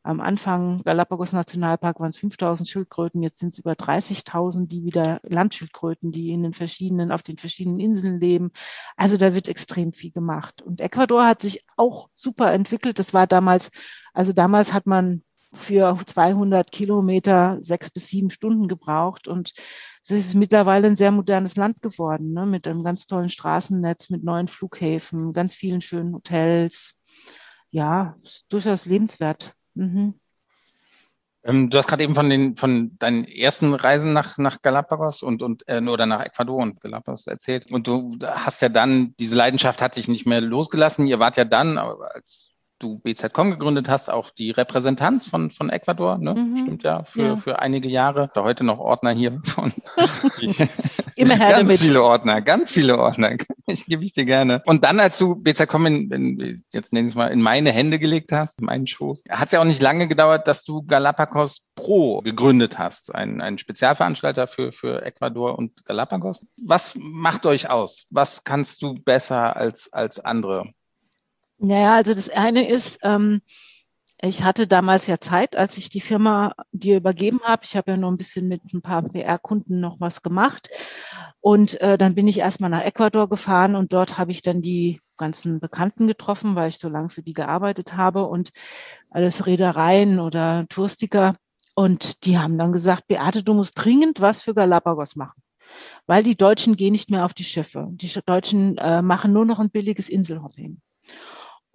[0.09, 5.21] am Anfang Galapagos Nationalpark waren es 5000 Schildkröten, jetzt sind es über 30.000, die wieder
[5.23, 8.51] Landschildkröten, die in den verschiedenen, auf den verschiedenen Inseln leben.
[8.97, 10.63] Also da wird extrem viel gemacht.
[10.63, 12.99] Und Ecuador hat sich auch super entwickelt.
[12.99, 13.71] Das war damals,
[14.15, 19.53] also damals hat man für 200 Kilometer sechs bis sieben Stunden gebraucht und
[20.03, 22.47] es ist mittlerweile ein sehr modernes Land geworden, ne?
[22.47, 26.95] mit einem ganz tollen Straßennetz, mit neuen Flughäfen, ganz vielen schönen Hotels.
[27.71, 28.17] Ja,
[28.49, 29.58] durchaus lebenswert.
[29.79, 30.14] Mhm.
[31.45, 35.43] Ähm, du hast gerade eben von den von deinen ersten Reisen nach, nach Galapagos und,
[35.43, 37.70] und äh, oder nach Ecuador und Galapagos erzählt.
[37.70, 41.07] Und du hast ja dann, diese Leidenschaft hat dich nicht mehr losgelassen.
[41.07, 42.48] Ihr wart ja dann, als
[42.79, 46.35] du BZ.com gegründet hast, auch die Repräsentanz von, von Ecuador, ne?
[46.35, 46.59] Mhm.
[46.59, 47.37] Stimmt ja für, ja.
[47.37, 48.31] für einige Jahre.
[48.35, 49.72] Da heute noch Ordner hier von.
[51.16, 51.81] Immer her ganz damit.
[51.81, 53.37] viele Ordner, ganz viele Ordner.
[53.70, 54.62] Ich gebe ich dir gerne.
[54.64, 57.99] Und dann, als du BZ.com in, in, jetzt nenne ich es mal, in meine Hände
[57.99, 61.68] gelegt hast, in meinen Schoß, hat es ja auch nicht lange gedauert, dass du Galapagos
[61.74, 66.47] Pro gegründet hast, ein, ein Spezialveranstalter für, für Ecuador und Galapagos.
[66.66, 68.07] Was macht euch aus?
[68.11, 70.72] Was kannst du besser als, als andere?
[71.59, 73.43] Naja, also das eine ist, ähm,
[74.21, 77.63] ich hatte damals ja Zeit, als ich die Firma dir übergeben habe.
[77.65, 80.71] Ich habe ja noch ein bisschen mit ein paar PR-Kunden noch was gemacht.
[81.41, 85.01] Und äh, dann bin ich erstmal nach Ecuador gefahren und dort habe ich dann die
[85.17, 88.51] ganzen Bekannten getroffen, weil ich so lange für die gearbeitet habe und
[89.11, 91.37] alles Reedereien oder Touristiker.
[91.75, 95.43] Und die haben dann gesagt, Beate, du musst dringend was für Galapagos machen.
[96.07, 97.89] Weil die Deutschen gehen nicht mehr auf die Schiffe.
[97.93, 100.81] Die Deutschen äh, machen nur noch ein billiges Inselhopping.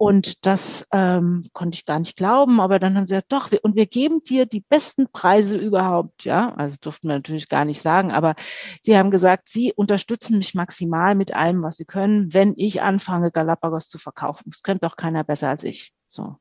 [0.04, 3.60] Und das ähm, konnte ich gar nicht glauben, aber dann haben sie gesagt, doch, wir,
[3.64, 6.54] und wir geben dir die besten Preise überhaupt, ja.
[6.56, 8.34] Also durften wir natürlich gar nicht sagen, aber
[8.82, 13.30] sie haben gesagt, sie unterstützen mich maximal mit allem, was sie können, wenn ich anfange,
[13.30, 14.50] Galapagos zu verkaufen.
[14.50, 15.94] Das könnte doch keiner besser als ich.
[16.06, 16.36] So.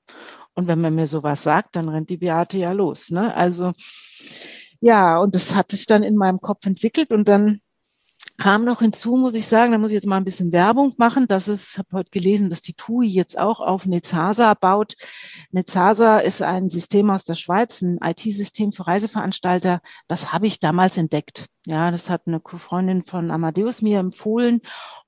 [0.54, 3.12] Und wenn man mir sowas sagt, dann rennt die Beate ja los.
[3.12, 3.34] Ne?
[3.34, 3.72] Also
[4.82, 7.62] ja, und das hat sich dann in meinem Kopf entwickelt und dann
[8.44, 11.28] kam noch hinzu, muss ich sagen, da muss ich jetzt mal ein bisschen Werbung machen.
[11.30, 14.96] Das ist, habe heute gelesen, dass die TUI jetzt auch auf Nezasa baut.
[15.52, 19.80] Nezasa ist ein System aus der Schweiz, ein IT-System für Reiseveranstalter.
[20.10, 21.46] Das habe ich damals entdeckt.
[21.66, 24.60] Ja, das hat eine Freundin von Amadeus mir empfohlen.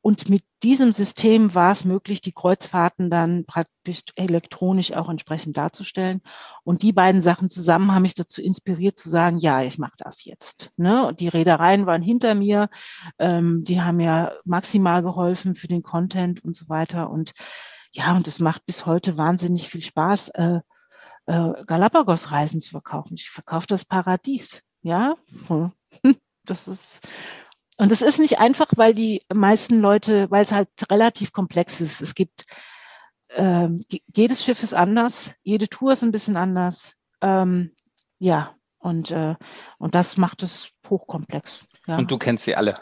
[0.06, 6.22] Und mit diesem System war es möglich, die Kreuzfahrten dann praktisch elektronisch auch entsprechend darzustellen.
[6.64, 10.24] Und die beiden Sachen zusammen haben mich dazu inspiriert zu sagen, ja, ich mache das
[10.24, 10.70] jetzt.
[10.78, 11.08] Ne?
[11.08, 12.70] Und die Reedereien waren hinter mir,
[13.18, 17.10] ähm, die haben ja maximal geholfen für den Content und so weiter.
[17.10, 17.32] Und
[17.92, 20.60] ja, und es macht bis heute wahnsinnig viel Spaß, äh,
[21.26, 23.16] äh, Galapagos-Reisen zu verkaufen.
[23.16, 24.62] Ich verkaufe das Paradies.
[24.84, 25.16] Ja,
[26.46, 27.02] das ist
[27.78, 32.02] und es ist nicht einfach, weil die meisten Leute, weil es halt relativ komplex ist.
[32.02, 32.46] Es gibt,
[33.32, 33.84] ähm,
[34.16, 36.96] jedes Schiff ist anders, jede Tour ist ein bisschen anders.
[37.22, 37.72] Ähm,
[38.18, 39.36] ja, und, äh,
[39.78, 41.60] und das macht es hochkomplex.
[41.88, 41.98] Ja.
[41.98, 42.76] Und du kennst sie alle?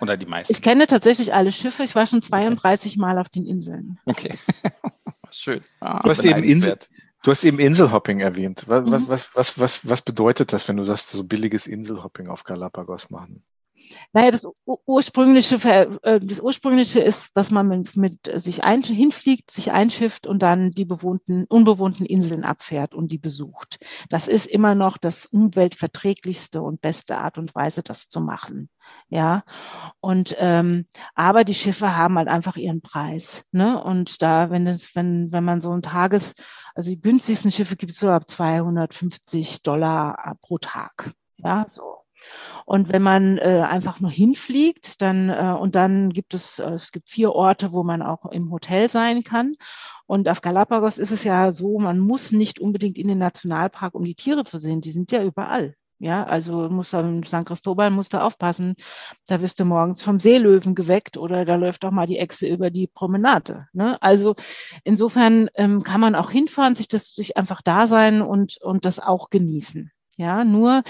[0.00, 0.52] Oder die meisten?
[0.52, 1.82] Ich kenne tatsächlich alle Schiffe.
[1.82, 3.00] Ich war schon 32 okay.
[3.00, 3.98] Mal auf den Inseln.
[4.04, 4.38] Okay.
[5.30, 5.62] Schön.
[5.80, 6.78] Ah, du, hast eben Insel,
[7.22, 8.64] du hast eben Inselhopping erwähnt.
[8.68, 9.08] Was, mhm.
[9.08, 13.42] was, was, was, was bedeutet das, wenn du sagst, so billiges Inselhopping auf Galapagos machen?
[14.12, 15.56] Naja, das ursprüngliche,
[16.02, 20.70] äh, das ursprüngliche ist, dass man mit, mit sich ein, hinfliegt, sich einschifft und dann
[20.70, 23.78] die bewohnten, unbewohnten Inseln abfährt und die besucht.
[24.10, 28.68] Das ist immer noch das umweltverträglichste und beste Art und Weise, das zu machen.
[29.08, 29.44] Ja,
[30.00, 33.44] und ähm, aber die Schiffe haben halt einfach ihren Preis.
[33.52, 33.82] Ne?
[33.82, 36.34] Und da, wenn es, wenn, wenn man so ein Tages,
[36.74, 41.12] also die günstigsten Schiffe gibt es so ab 250 Dollar pro Tag.
[41.38, 42.05] Ja, so.
[42.64, 46.90] Und wenn man äh, einfach nur hinfliegt, dann äh, und dann gibt es, äh, es
[46.92, 49.54] gibt vier Orte, wo man auch im Hotel sein kann.
[50.06, 54.04] Und auf Galapagos ist es ja so, man muss nicht unbedingt in den Nationalpark, um
[54.04, 54.80] die Tiere zu sehen.
[54.80, 55.74] Die sind ja überall.
[55.98, 58.74] Ja, also muss dann San Cristobal muss da aufpassen.
[59.28, 62.70] Da wirst du morgens vom Seelöwen geweckt oder da läuft auch mal die Echse über
[62.70, 63.66] die Promenade.
[63.72, 64.00] Ne?
[64.02, 64.34] Also
[64.84, 69.00] insofern ähm, kann man auch hinfahren, sich das sich einfach da sein und und das
[69.00, 69.90] auch genießen.
[70.18, 70.82] Ja, nur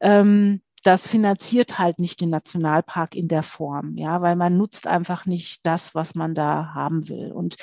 [0.00, 5.26] ähm, das finanziert halt nicht den Nationalpark in der Form, ja, weil man nutzt einfach
[5.26, 7.32] nicht das, was man da haben will.
[7.32, 7.56] Und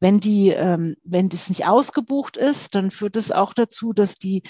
[0.00, 4.42] wenn die, ähm, wenn das nicht ausgebucht ist, dann führt es auch dazu, dass die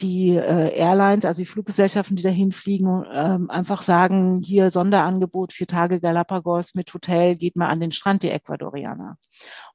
[0.00, 5.68] die äh, Airlines, also die Fluggesellschaften, die dahin fliegen, ähm, einfach sagen, hier Sonderangebot, vier
[5.68, 9.18] Tage Galapagos mit Hotel, geht mal an den Strand, die Ecuadorianer.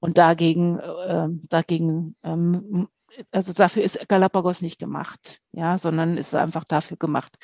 [0.02, 2.90] Und dagegen, äh, dagegen ähm,
[3.32, 7.38] also dafür ist Galapagos nicht gemacht, ja, sondern ist einfach dafür gemacht,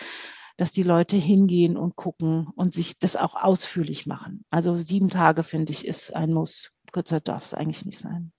[0.58, 4.46] dass die Leute hingehen und gucken und sich das auch ausführlich machen.
[4.50, 6.72] Also sieben Tage, finde ich, ist ein Muss.
[6.92, 8.32] Kürzer darf es eigentlich nicht sein.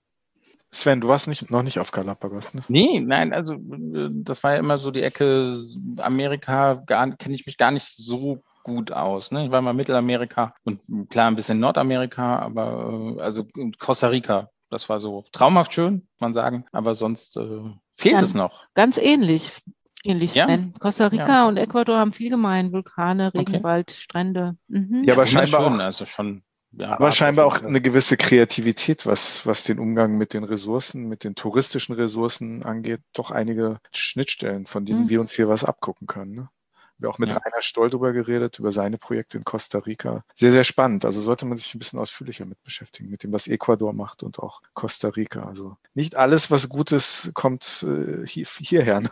[0.71, 2.61] Sven, du warst nicht, noch nicht auf Galapagos, ne?
[2.67, 5.57] Nee, nein, also äh, das war ja immer so die Ecke
[5.99, 9.31] Amerika, kenne ich mich gar nicht so gut aus.
[9.31, 9.45] Ne?
[9.45, 13.47] Ich war mal Mittelamerika und klar ein bisschen Nordamerika, aber äh, also
[13.79, 17.61] Costa Rica, das war so traumhaft schön, man sagen, aber sonst äh,
[17.95, 18.65] fehlt ja, es noch.
[18.73, 19.61] Ganz ähnlich.
[20.07, 20.47] Ähnlich ja?
[20.79, 21.47] Costa Rica ja.
[21.47, 22.71] und Ecuador haben viel gemein.
[22.71, 23.99] Vulkane, Regenwald, okay.
[23.99, 24.57] Strände.
[24.67, 25.03] Mhm.
[25.05, 29.63] Ja, aber scheinbar auch, also schon ja, aber scheinbar auch eine gewisse Kreativität, was, was
[29.63, 35.03] den Umgang mit den Ressourcen, mit den touristischen Ressourcen angeht, doch einige Schnittstellen, von denen
[35.03, 35.09] mhm.
[35.09, 36.35] wir uns hier was abgucken können.
[36.35, 36.49] Ne?
[36.97, 37.37] Wir haben auch mit ja.
[37.37, 40.23] Rainer Stoll drüber geredet, über seine Projekte in Costa Rica.
[40.35, 41.05] Sehr, sehr spannend.
[41.05, 44.39] Also sollte man sich ein bisschen ausführlicher mit beschäftigen, mit dem, was Ecuador macht und
[44.39, 45.43] auch Costa Rica.
[45.43, 49.01] Also nicht alles, was Gutes, kommt äh, hier, hierher.
[49.01, 49.11] Ne?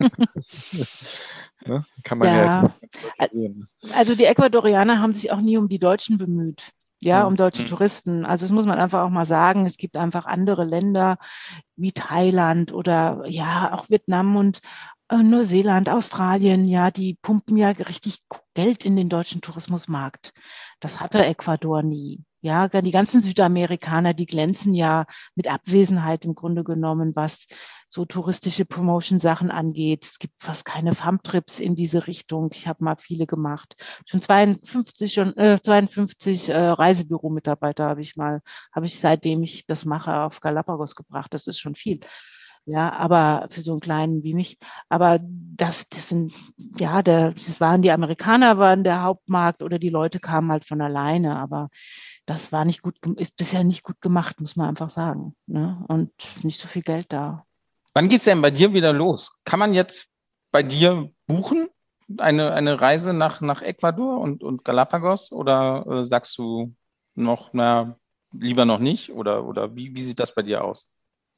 [1.64, 1.84] ne?
[2.02, 2.74] Kann man ja, ja
[3.20, 3.68] jetzt sehen.
[3.92, 6.72] Also die Ecuadorianer haben sich auch nie um die Deutschen bemüht
[7.04, 7.66] ja, um deutsche mhm.
[7.66, 8.24] Touristen.
[8.24, 9.66] Also das muss man einfach auch mal sagen.
[9.66, 11.18] Es gibt einfach andere Länder
[11.74, 14.60] wie Thailand oder ja, auch Vietnam und
[15.18, 18.20] Neuseeland, Australien, ja, die pumpen ja richtig
[18.54, 20.32] Geld in den deutschen Tourismusmarkt.
[20.80, 22.24] Das hatte Ecuador nie.
[22.40, 25.06] Ja, die ganzen Südamerikaner, die glänzen ja
[25.36, 27.46] mit Abwesenheit im Grunde genommen, was
[27.86, 30.06] so touristische Promotion-Sachen angeht.
[30.06, 32.50] Es gibt fast keine Farmtrips in diese Richtung.
[32.52, 33.76] Ich habe mal viele gemacht.
[34.06, 38.40] Schon 52, schon, äh, 52 äh, Reisebüro-Mitarbeiter habe ich mal,
[38.74, 41.34] habe ich seitdem ich das mache auf Galapagos gebracht.
[41.34, 42.00] Das ist schon viel.
[42.64, 44.56] Ja, aber für so einen kleinen wie mich.
[44.88, 46.32] Aber das, das sind,
[46.78, 50.80] ja, der, das waren die Amerikaner, waren der Hauptmarkt oder die Leute kamen halt von
[50.80, 51.36] alleine.
[51.38, 51.70] Aber
[52.24, 55.34] das war nicht gut, ist bisher nicht gut gemacht, muss man einfach sagen.
[55.46, 55.84] Ne?
[55.88, 56.12] Und
[56.44, 57.44] nicht so viel Geld da.
[57.94, 59.42] Wann geht es denn bei dir wieder los?
[59.44, 60.06] Kann man jetzt
[60.52, 61.68] bei dir buchen?
[62.18, 65.32] Eine, eine Reise nach, nach Ecuador und, und Galapagos?
[65.32, 66.74] Oder äh, sagst du
[67.14, 67.96] noch, na,
[68.32, 69.12] lieber noch nicht?
[69.12, 70.91] Oder, oder wie, wie sieht das bei dir aus?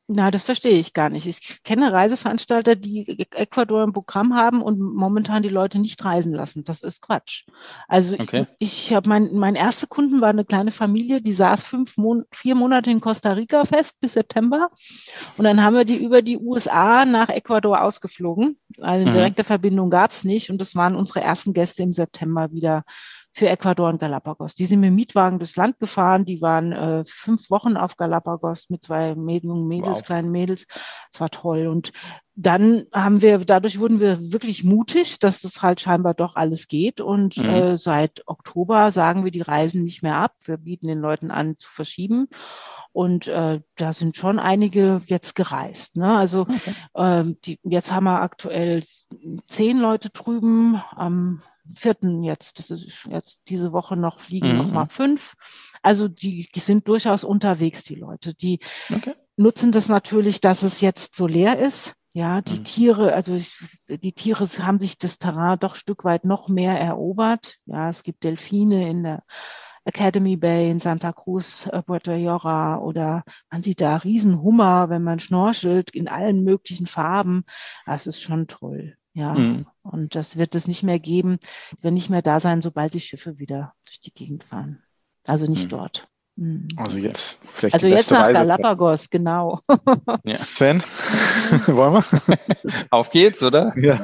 [0.06, 1.26] Na, das verstehe ich gar nicht.
[1.26, 6.62] Ich kenne Reiseveranstalter, die Ecuador im Programm haben und momentan die Leute nicht reisen lassen.
[6.62, 7.46] Das ist Quatsch.
[7.88, 8.46] Also okay.
[8.58, 12.24] ich, ich habe mein, mein erster Kunden war eine kleine Familie, die saß fünf Mon
[12.32, 14.68] vier Monate in Costa Rica fest bis September.
[15.38, 18.58] Und dann haben wir die über die USA nach Ecuador ausgeflogen.
[18.80, 19.12] Eine mhm.
[19.14, 20.50] direkte Verbindung gab es nicht.
[20.50, 22.84] Und das waren unsere ersten Gäste im September wieder
[23.36, 24.54] für Ecuador und Galapagos.
[24.54, 26.24] Die sind mit Mietwagen durchs Land gefahren.
[26.24, 30.02] Die waren äh, fünf Wochen auf Galapagos mit zwei Mädchen, Mädels, wow.
[30.04, 30.66] kleinen Mädels.
[31.12, 31.66] Es war toll.
[31.66, 31.92] Und
[32.36, 37.00] dann haben wir, dadurch wurden wir wirklich mutig, dass das halt scheinbar doch alles geht.
[37.00, 37.44] Und mhm.
[37.44, 40.34] äh, seit Oktober sagen wir die Reisen nicht mehr ab.
[40.44, 42.28] Wir bieten den Leuten an zu verschieben.
[42.94, 45.96] Und äh, da sind schon einige jetzt gereist.
[45.96, 46.16] Ne?
[46.16, 46.74] Also okay.
[46.94, 48.84] ähm, die, jetzt haben wir aktuell
[49.48, 50.80] zehn Leute drüben.
[50.94, 51.42] Am
[51.72, 54.58] vierten jetzt, das ist jetzt diese Woche noch fliegen mhm.
[54.58, 55.34] noch mal fünf.
[55.82, 58.32] Also die, die sind durchaus unterwegs, die Leute.
[58.32, 58.60] Die
[58.94, 59.14] okay.
[59.36, 61.94] nutzen das natürlich, dass es jetzt so leer ist.
[62.12, 62.64] Ja, die mhm.
[62.64, 63.40] Tiere, also
[63.88, 67.56] die Tiere haben sich das Terrain doch Stück weit noch mehr erobert.
[67.66, 69.24] Ja, es gibt Delfine in der
[69.84, 75.20] Academy Bay in Santa Cruz, äh, Puerto Llora oder man sieht da Riesenhummer, wenn man
[75.20, 77.44] schnorchelt in allen möglichen Farben.
[77.86, 78.96] Das ist schon toll.
[79.16, 79.66] Ja, mhm.
[79.82, 81.38] und das wird es nicht mehr geben,
[81.80, 84.82] werden nicht mehr da sein, sobald die Schiffe wieder durch die Gegend fahren.
[85.24, 85.68] Also nicht mhm.
[85.68, 86.08] dort.
[86.36, 86.68] Mhm.
[86.76, 89.60] Also jetzt vielleicht Also jetzt nach Reise Galapagos, genau.
[90.24, 90.36] Ja.
[90.36, 90.82] Fan,
[91.66, 92.38] wollen wir?
[92.90, 93.72] Auf geht's, oder?
[93.76, 94.00] Ja,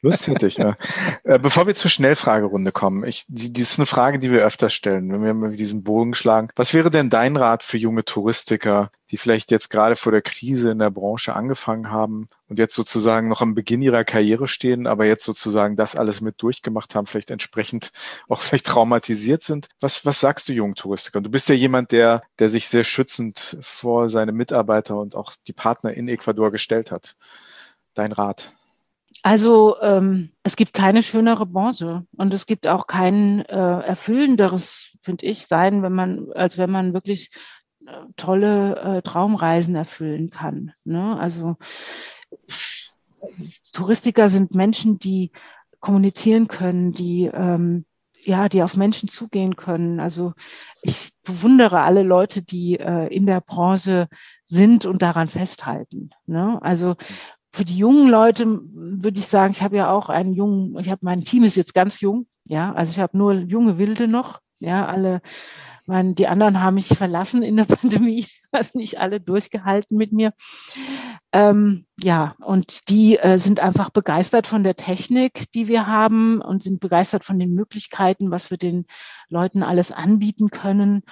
[0.00, 0.76] Lust hätte ich, ja.
[1.24, 4.68] Äh, bevor wir zur Schnellfragerunde kommen, ich, die, die ist eine Frage, die wir öfter
[4.68, 6.48] stellen, wenn wir mal diesen Bogen schlagen.
[6.56, 10.70] Was wäre denn dein Rat für junge Touristiker, die vielleicht jetzt gerade vor der Krise
[10.70, 15.04] in der Branche angefangen haben und jetzt sozusagen noch am Beginn ihrer Karriere stehen, aber
[15.04, 17.92] jetzt sozusagen das alles mit durchgemacht haben, vielleicht entsprechend
[18.28, 19.68] auch vielleicht traumatisiert sind.
[19.80, 21.22] Was, was sagst du jungen Touristikern?
[21.22, 25.52] Du bist ja jemand, der, der sich sehr schützend vor seine Mitarbeiter und auch die
[25.52, 27.14] Partner in Ecuador gestellt hat.
[27.92, 28.52] Dein Rat?
[29.22, 35.26] Also ähm, es gibt keine schönere Branche und es gibt auch kein äh, erfüllenderes, finde
[35.26, 37.30] ich, sein, wenn man, als wenn man wirklich
[38.16, 40.72] tolle äh, Traumreisen erfüllen kann.
[40.84, 41.18] Ne?
[41.18, 41.56] Also
[43.72, 45.30] Touristiker sind Menschen, die
[45.80, 47.84] kommunizieren können, die ähm,
[48.24, 50.00] ja, die auf Menschen zugehen können.
[50.00, 50.32] Also
[50.82, 54.08] ich bewundere alle Leute, die äh, in der Branche
[54.44, 56.10] sind und daran festhalten.
[56.26, 56.58] Ne?
[56.62, 56.94] Also
[57.52, 61.00] für die jungen Leute würde ich sagen, ich habe ja auch einen jungen, ich habe
[61.04, 64.86] mein Team ist jetzt ganz jung, ja, also ich habe nur junge Wilde noch, ja,
[64.86, 65.20] alle
[65.86, 70.32] meine, die anderen haben mich verlassen in der Pandemie, also nicht alle durchgehalten mit mir.
[71.32, 76.62] Ähm, ja, und die äh, sind einfach begeistert von der Technik, die wir haben und
[76.62, 78.86] sind begeistert von den Möglichkeiten, was wir den
[79.28, 81.02] Leuten alles anbieten können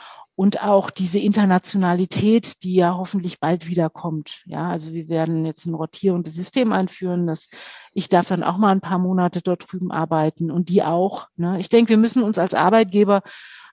[0.40, 4.42] und auch diese Internationalität, die ja hoffentlich bald wiederkommt.
[4.46, 7.50] Ja, also wir werden jetzt ein rotierendes System einführen, dass
[7.92, 11.28] ich darf dann auch mal ein paar Monate dort drüben arbeiten und die auch.
[11.36, 11.60] Ne?
[11.60, 13.20] Ich denke, wir müssen uns als Arbeitgeber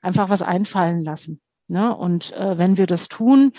[0.02, 1.41] einfach was einfallen lassen.
[1.68, 1.95] Ne?
[1.95, 3.54] Und äh, wenn wir das tun,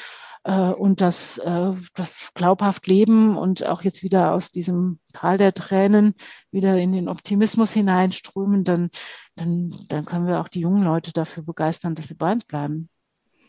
[0.44, 5.52] äh, und das, äh, das glaubhaft leben und auch jetzt wieder aus diesem Tal der
[5.52, 6.14] Tränen
[6.50, 8.90] wieder in den Optimismus hineinströmen, dann,
[9.36, 12.88] dann, dann können wir auch die jungen Leute dafür begeistern, dass sie bei uns bleiben.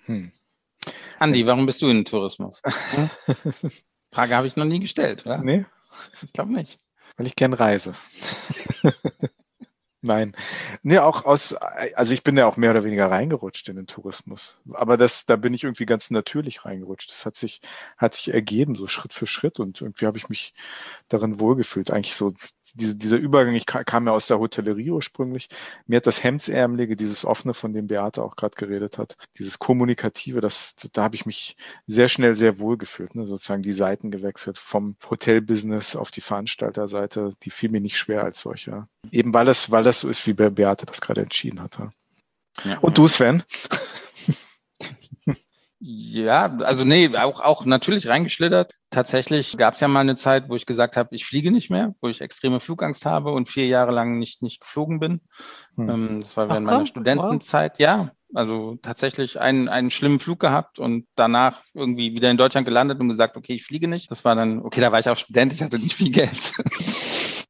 [0.05, 0.31] Hm.
[1.19, 2.61] Andi, warum bist du in Tourismus?
[4.11, 5.37] Frage habe ich noch nie gestellt, oder?
[5.39, 5.65] Nee.
[6.21, 6.79] Ich glaube nicht.
[7.17, 7.93] Weil ich gern reise.
[10.01, 10.33] Nein.
[10.81, 14.57] Nee, auch aus, also ich bin ja auch mehr oder weniger reingerutscht in den Tourismus.
[14.71, 17.11] Aber das, da bin ich irgendwie ganz natürlich reingerutscht.
[17.11, 17.59] Das hat sich,
[17.97, 19.59] hat sich ergeben, so Schritt für Schritt.
[19.59, 20.53] Und irgendwie habe ich mich
[21.09, 21.91] darin wohlgefühlt.
[21.91, 22.33] Eigentlich so
[22.73, 25.49] diese, dieser Übergang, ich kam ja aus der Hotellerie ursprünglich.
[25.87, 30.41] Mir hat das Hemdsärmelige, dieses offene, von dem Beate auch gerade geredet hat, dieses kommunikative,
[30.41, 31.57] das, da habe ich mich
[31.87, 33.25] sehr schnell sehr wohl gefühlt, ne?
[33.27, 38.39] sozusagen die Seiten gewechselt vom Hotelbusiness auf die Veranstalterseite, die fiel mir nicht schwer als
[38.39, 38.87] solcher.
[39.11, 41.91] Eben weil das, weil das so ist, wie Beate das gerade entschieden hatte.
[42.63, 42.77] Ja.
[42.79, 43.43] Und du, Sven?
[45.81, 48.75] Ja, also nee, auch, auch natürlich reingeschlittert.
[48.89, 51.95] Tatsächlich gab es ja mal eine Zeit, wo ich gesagt habe, ich fliege nicht mehr,
[52.01, 55.21] wo ich extreme Flugangst habe und vier Jahre lang nicht, nicht geflogen bin.
[55.75, 55.89] Hm.
[55.89, 57.73] Ähm, das war während Ach, meiner Studentenzeit.
[57.73, 57.79] Wow.
[57.79, 62.99] Ja, also tatsächlich einen, einen schlimmen Flug gehabt und danach irgendwie wieder in Deutschland gelandet
[62.99, 64.11] und gesagt, okay, ich fliege nicht.
[64.11, 66.29] Das war dann, okay, da war ich auch Student, ich hatte nicht viel Geld.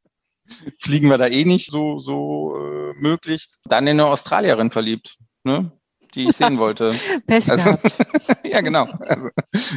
[0.80, 3.48] Fliegen wir da eh nicht so, so äh, möglich.
[3.64, 5.18] Dann in eine Australierin verliebt.
[5.44, 5.72] Ne?
[6.16, 6.93] Die ich sehen wollte.
[7.28, 7.76] Pech also,
[8.43, 8.88] ja, genau.
[9.01, 9.30] Also,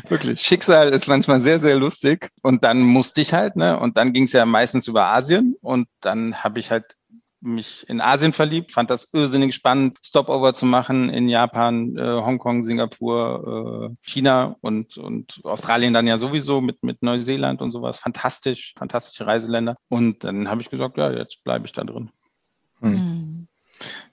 [0.08, 0.40] wirklich.
[0.40, 2.30] Schicksal ist manchmal sehr, sehr lustig.
[2.42, 3.78] Und dann musste ich halt, ne?
[3.78, 5.56] Und dann ging es ja meistens über Asien.
[5.60, 6.96] Und dann habe ich halt
[7.42, 12.62] mich in Asien verliebt, fand das irrsinnig spannend, Stopover zu machen in Japan, äh, Hongkong,
[12.62, 17.98] Singapur, äh, China und, und Australien dann ja sowieso mit, mit Neuseeland und sowas.
[17.98, 19.76] Fantastisch, fantastische Reiseländer.
[19.88, 22.10] Und dann habe ich gesagt, ja, jetzt bleibe ich da drin.
[22.80, 23.48] Hm.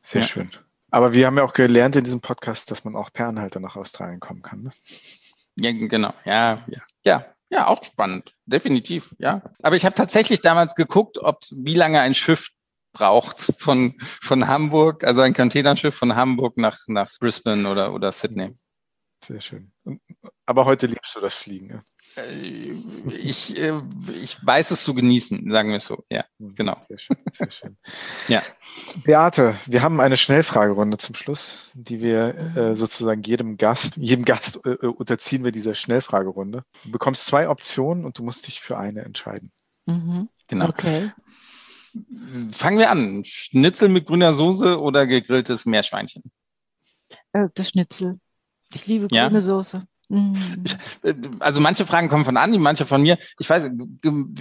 [0.01, 0.27] Sehr ja.
[0.27, 0.49] schön.
[0.91, 3.75] Aber wir haben ja auch gelernt in diesem Podcast, dass man auch per Anhalter nach
[3.75, 4.63] Australien kommen kann.
[4.63, 4.71] Ne?
[5.59, 6.13] Ja, genau.
[6.25, 6.81] Ja, ja.
[7.03, 8.35] Ja, ja, auch spannend.
[8.45, 9.41] Definitiv, ja.
[9.61, 12.49] Aber ich habe tatsächlich damals geguckt, ob wie lange ein Schiff
[12.91, 18.55] braucht von, von Hamburg, also ein Containerschiff von Hamburg nach, nach Brisbane oder, oder Sydney.
[19.23, 19.71] Sehr schön.
[20.49, 21.69] Aber heute liebst du das Fliegen.
[21.69, 22.23] Ja?
[22.23, 22.73] Äh,
[23.19, 23.79] ich, äh,
[24.19, 26.03] ich weiß es zu genießen, sagen wir es so.
[26.09, 26.75] Ja, hm, genau.
[26.87, 27.17] Sehr schön.
[27.33, 27.77] Sehr schön.
[28.27, 28.41] ja.
[29.03, 34.59] Beate, wir haben eine Schnellfragerunde zum Schluss, die wir äh, sozusagen jedem Gast, jedem Gast
[34.65, 36.63] äh, unterziehen wir dieser Schnellfragerunde.
[36.83, 39.51] Du bekommst zwei Optionen und du musst dich für eine entscheiden.
[39.85, 40.29] Mhm.
[40.47, 40.69] Genau.
[40.69, 41.11] Okay.
[42.53, 43.23] Fangen wir an.
[43.23, 46.23] Schnitzel mit grüner Soße oder gegrilltes Meerschweinchen?
[47.53, 48.19] das Schnitzel.
[48.73, 49.39] Ich liebe grüne ja?
[49.39, 49.85] Soße.
[50.09, 50.33] Mhm.
[51.03, 53.17] Äh, also manche Fragen kommen von Andi, manche von mir.
[53.39, 53.69] Ich weiß,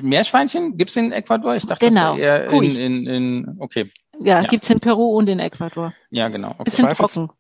[0.03, 1.55] Meerschweinchen gibt es in Ecuador?
[1.55, 2.17] Ich dachte, genau.
[2.17, 3.91] eher in, in, in, okay.
[4.19, 4.49] Ja, ja.
[4.49, 5.93] gibt es in Peru und in Ecuador.
[6.11, 6.51] Ja, genau.
[6.53, 6.65] Okay.
[6.65, 7.33] Bisschen Zweifelst, trocken.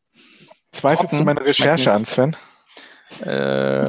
[0.71, 2.37] Zweifelst du meine Recherche an, Sven?
[3.25, 3.83] Äh,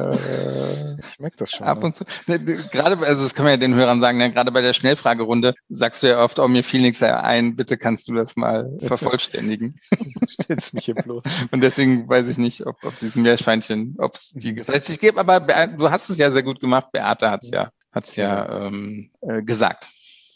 [0.98, 1.66] ich merke das schon.
[1.66, 2.04] Ab und zu.
[2.26, 5.54] Ne, gerade, also das kann man ja den Hörern sagen, ne, gerade bei der Schnellfragerunde
[5.68, 9.76] sagst du ja oft, oh, mir fiel nichts ein, bitte kannst du das mal vervollständigen.
[10.28, 11.22] Stellst mich hier bloß.
[11.50, 15.40] Und deswegen weiß ich nicht, ob auf diesem Meerschweinchen, ob es die gesetzlich gibt, aber
[15.40, 16.92] du hast es ja sehr gut gemacht.
[16.92, 19.88] Beate hat es ja, hat's ja ähm, äh, gesagt.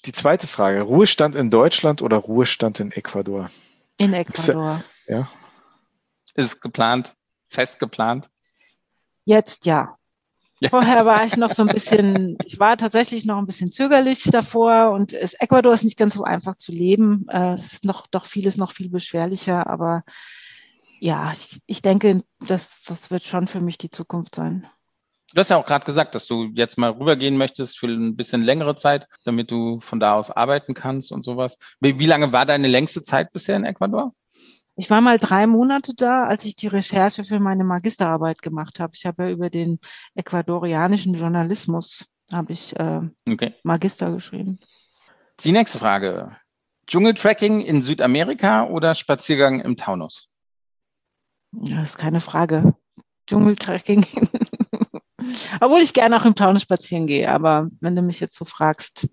[0.05, 3.49] Die zweite Frage, Ruhestand in Deutschland oder Ruhestand in Ecuador?
[3.97, 4.85] In Ecuador.
[5.07, 5.29] Ja.
[6.35, 7.15] Ist es geplant?
[7.49, 8.29] Fest geplant?
[9.25, 9.97] Jetzt ja.
[10.71, 14.93] Vorher war ich noch so ein bisschen, ich war tatsächlich noch ein bisschen zögerlich davor
[14.93, 17.27] und es, Ecuador ist nicht ganz so einfach zu leben.
[17.29, 20.05] Äh, es ist noch doch vieles noch viel beschwerlicher, aber
[21.01, 24.67] ja, ich, ich denke, das, das wird schon für mich die Zukunft sein.
[25.35, 28.41] Du hast ja auch gerade gesagt, dass du jetzt mal rübergehen möchtest für ein bisschen
[28.41, 31.59] längere Zeit, damit du von da aus arbeiten kannst und sowas.
[31.81, 34.15] Wie, wie lange war deine längste Zeit bisher in Ecuador?
[34.77, 38.93] Ich war mal drei Monate da, als ich die Recherche für meine Magisterarbeit gemacht habe.
[38.97, 39.79] Ich habe ja über den
[40.15, 43.55] ecuadorianischen Journalismus habe ich äh, okay.
[43.63, 44.59] Magister geschrieben.
[45.41, 46.37] Die nächste Frage.
[46.87, 50.29] Dschungeltracking in Südamerika oder Spaziergang im Taunus?
[51.53, 52.75] Das ist keine Frage.
[53.27, 54.07] Dschungeltracking.
[55.61, 59.09] Obwohl ich gerne auch im Taunus spazieren gehe, aber wenn du mich jetzt so fragst.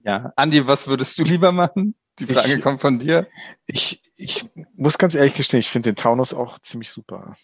[0.00, 1.94] Ja, Andi, was würdest du lieber machen?
[2.18, 3.26] Die Frage ich, kommt von dir.
[3.66, 4.44] Ich, ich
[4.76, 7.36] muss ganz ehrlich gestehen, ich finde den Taunus auch ziemlich super.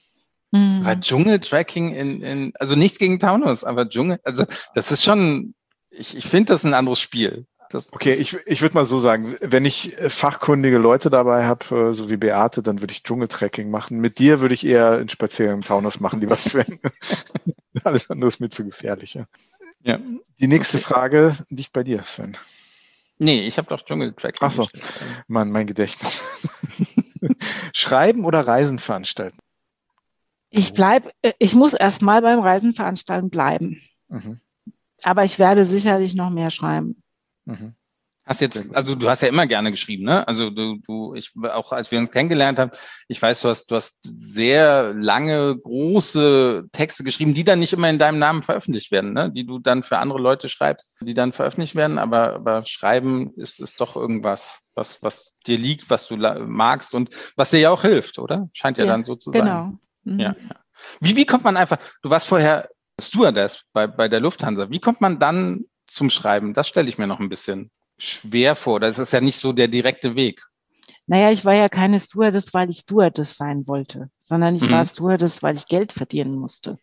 [0.51, 0.85] Mhm.
[0.85, 4.45] Weil Dschungeltracking in, in, also nichts gegen Taunus, aber Dschungel, also
[4.75, 5.55] das ist schon,
[5.91, 7.47] ich, ich finde das ein anderes Spiel.
[7.71, 11.89] Das, okay, ich, ich würde mal so sagen, wenn ich äh, fachkundige Leute dabei habe,
[11.89, 13.99] äh, so wie Beate, dann würde ich Dschungeltracking machen.
[13.99, 16.79] Mit dir würde ich eher einen Spaziergang im Taunus machen, lieber Sven.
[17.83, 19.15] Alles andere ist mir zu gefährlich.
[19.15, 19.27] Ja.
[19.83, 19.99] ja.
[20.39, 20.87] Die nächste okay.
[20.87, 22.37] Frage liegt bei dir, Sven.
[23.25, 24.39] Nee, ich habe doch Dschungeltracking.
[24.43, 24.69] Ach so,
[25.29, 26.23] Mann, mein Gedächtnis.
[27.73, 29.39] Schreiben oder Reisen veranstalten?
[30.51, 33.81] Ich bleib, äh, ich muss erst mal beim Reisenveranstalten bleiben.
[34.09, 34.41] Mhm.
[35.05, 37.03] Aber ich werde sicherlich noch mehr schreiben.
[37.47, 37.75] Mhm.
[38.27, 40.27] Hast jetzt, also du hast ja immer gerne geschrieben, ne?
[40.27, 42.71] Also du, du, ich auch als wir uns kennengelernt haben,
[43.07, 47.91] ich weiß, du hast, du hast sehr lange, große Texte geschrieben, die dann nicht immer
[47.91, 49.31] in deinem Namen veröffentlicht werden, ne?
[49.31, 53.61] Die du dann für andere Leute schreibst, die dann veröffentlicht werden, aber, aber Schreiben ist,
[53.61, 57.83] ist doch irgendwas, was, was dir liegt, was du magst und was dir ja auch
[57.83, 58.49] hilft, oder?
[58.55, 59.45] Scheint ja, ja dann so zu genau.
[59.45, 59.79] sein.
[60.05, 60.15] Genau.
[60.15, 60.21] Mhm.
[60.21, 60.57] Ja, ja.
[61.01, 65.03] Wie, wie kommt man einfach, du warst vorher Stewardess bei, bei der Lufthansa, wie kommt
[65.03, 66.55] man dann zum Schreiben?
[66.55, 67.71] Das stelle ich mir noch ein bisschen
[68.09, 68.81] schwer vor.
[68.81, 70.43] Das ist ja nicht so der direkte Weg.
[71.07, 74.71] Naja, ich war ja keine Stewardess, weil ich Stewardess sein wollte, sondern ich mhm.
[74.71, 76.79] war Stewardess, weil ich Geld verdienen musste.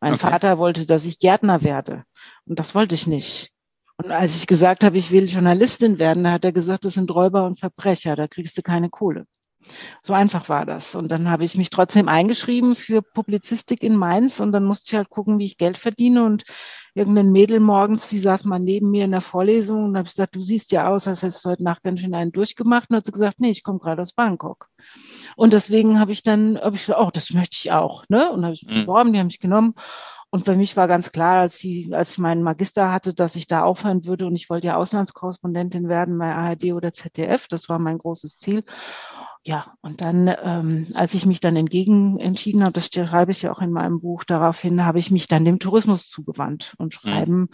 [0.00, 0.30] Mein okay.
[0.30, 2.04] Vater wollte, dass ich Gärtner werde.
[2.46, 3.50] Und das wollte ich nicht.
[3.98, 7.10] Und als ich gesagt habe, ich will Journalistin werden, da hat er gesagt, das sind
[7.10, 9.26] Räuber und Verbrecher, da kriegst du keine Kohle.
[10.02, 10.94] So einfach war das.
[10.94, 14.94] Und dann habe ich mich trotzdem eingeschrieben für Publizistik in Mainz und dann musste ich
[14.94, 16.24] halt gucken, wie ich Geld verdiene.
[16.24, 16.44] Und
[16.94, 20.42] irgendein Mädel morgens, die saß mal neben mir in der Vorlesung und habe gesagt, du
[20.42, 22.90] siehst ja aus, als hättest du heute Nacht ganz schön einen durchgemacht.
[22.90, 24.68] Und hat sie gesagt, nee, ich komme gerade aus Bangkok.
[25.36, 28.04] Und deswegen habe ich dann, habe ich gesagt, oh, das möchte ich auch.
[28.08, 28.30] Ne?
[28.30, 28.80] Und habe ich mich mhm.
[28.82, 29.74] beworben, die haben mich genommen.
[30.30, 33.46] Und für mich war ganz klar, als, sie, als ich meinen Magister hatte, dass ich
[33.46, 37.46] da aufhören würde und ich wollte ja Auslandskorrespondentin werden bei ARD oder ZDF.
[37.48, 38.64] Das war mein großes Ziel
[39.46, 43.52] ja, und dann, ähm, als ich mich dann entgegen entschieden habe, das schreibe ich ja
[43.52, 46.90] auch in meinem Buch, daraufhin habe ich mich dann dem Tourismus zugewandt und mhm.
[46.90, 47.48] schreiben, mhm.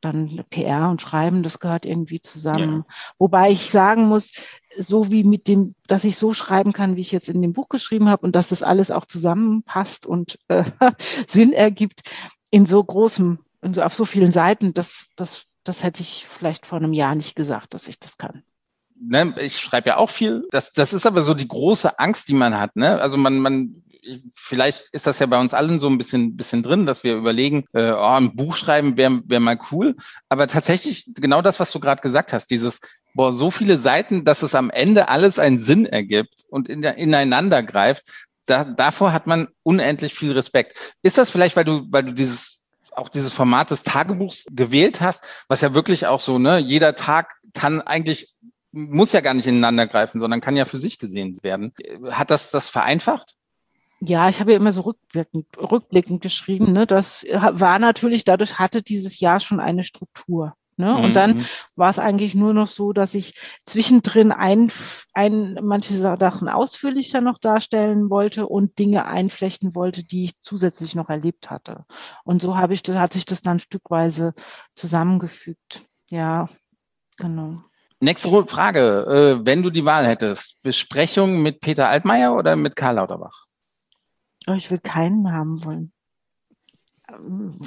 [0.00, 2.84] dann PR und Schreiben, das gehört irgendwie zusammen.
[2.88, 2.94] Ja.
[3.18, 4.32] Wobei ich sagen muss,
[4.76, 7.68] so wie mit dem, dass ich so schreiben kann, wie ich jetzt in dem Buch
[7.68, 10.64] geschrieben habe und dass das alles auch zusammenpasst und äh,
[11.28, 12.02] Sinn ergibt,
[12.50, 16.66] in so großem, in so, auf so vielen Seiten, das, das, das hätte ich vielleicht
[16.66, 18.42] vor einem Jahr nicht gesagt, dass ich das kann
[19.00, 20.46] ne, ich schreibe ja auch viel.
[20.50, 22.76] Das, das ist aber so die große Angst, die man hat.
[22.76, 23.00] Ne?
[23.00, 23.82] Also man, man,
[24.34, 27.64] vielleicht ist das ja bei uns allen so ein bisschen, bisschen drin, dass wir überlegen,
[27.72, 29.96] äh, oh, ein Buch schreiben wäre wär mal cool.
[30.28, 32.80] Aber tatsächlich genau das, was du gerade gesagt hast, dieses,
[33.14, 37.62] boah, so viele Seiten, dass es am Ende alles einen Sinn ergibt und in, ineinander
[37.62, 38.04] greift,
[38.46, 40.76] da, davor hat man unendlich viel Respekt.
[41.02, 42.56] Ist das vielleicht, weil du, weil du dieses
[42.92, 47.28] auch dieses Format des Tagebuchs gewählt hast, was ja wirklich auch so, ne, jeder Tag
[47.52, 48.34] kann eigentlich
[48.76, 51.72] muss ja gar nicht ineinander greifen, sondern kann ja für sich gesehen werden.
[52.10, 53.36] Hat das das vereinfacht?
[54.00, 56.72] Ja, ich habe ja immer so rückwirkend, rückblickend geschrieben.
[56.72, 56.86] Ne?
[56.86, 60.54] Das war natürlich, dadurch hatte dieses Jahr schon eine Struktur.
[60.76, 60.94] Ne?
[60.94, 61.12] Und mhm.
[61.14, 61.46] dann mhm.
[61.74, 64.70] war es eigentlich nur noch so, dass ich zwischendrin ein,
[65.14, 71.08] ein, manche Sachen ausführlicher noch darstellen wollte und Dinge einflechten wollte, die ich zusätzlich noch
[71.08, 71.86] erlebt hatte.
[72.24, 74.34] Und so habe ich, das, hat sich das dann stückweise
[74.74, 75.86] zusammengefügt.
[76.10, 76.50] Ja,
[77.16, 77.62] genau.
[78.00, 79.38] Nächste Frage.
[79.40, 83.46] Äh, wenn du die Wahl hättest, Besprechung mit Peter Altmaier oder mit Karl Lauterbach?
[84.46, 85.92] Oh, ich will keinen haben wollen.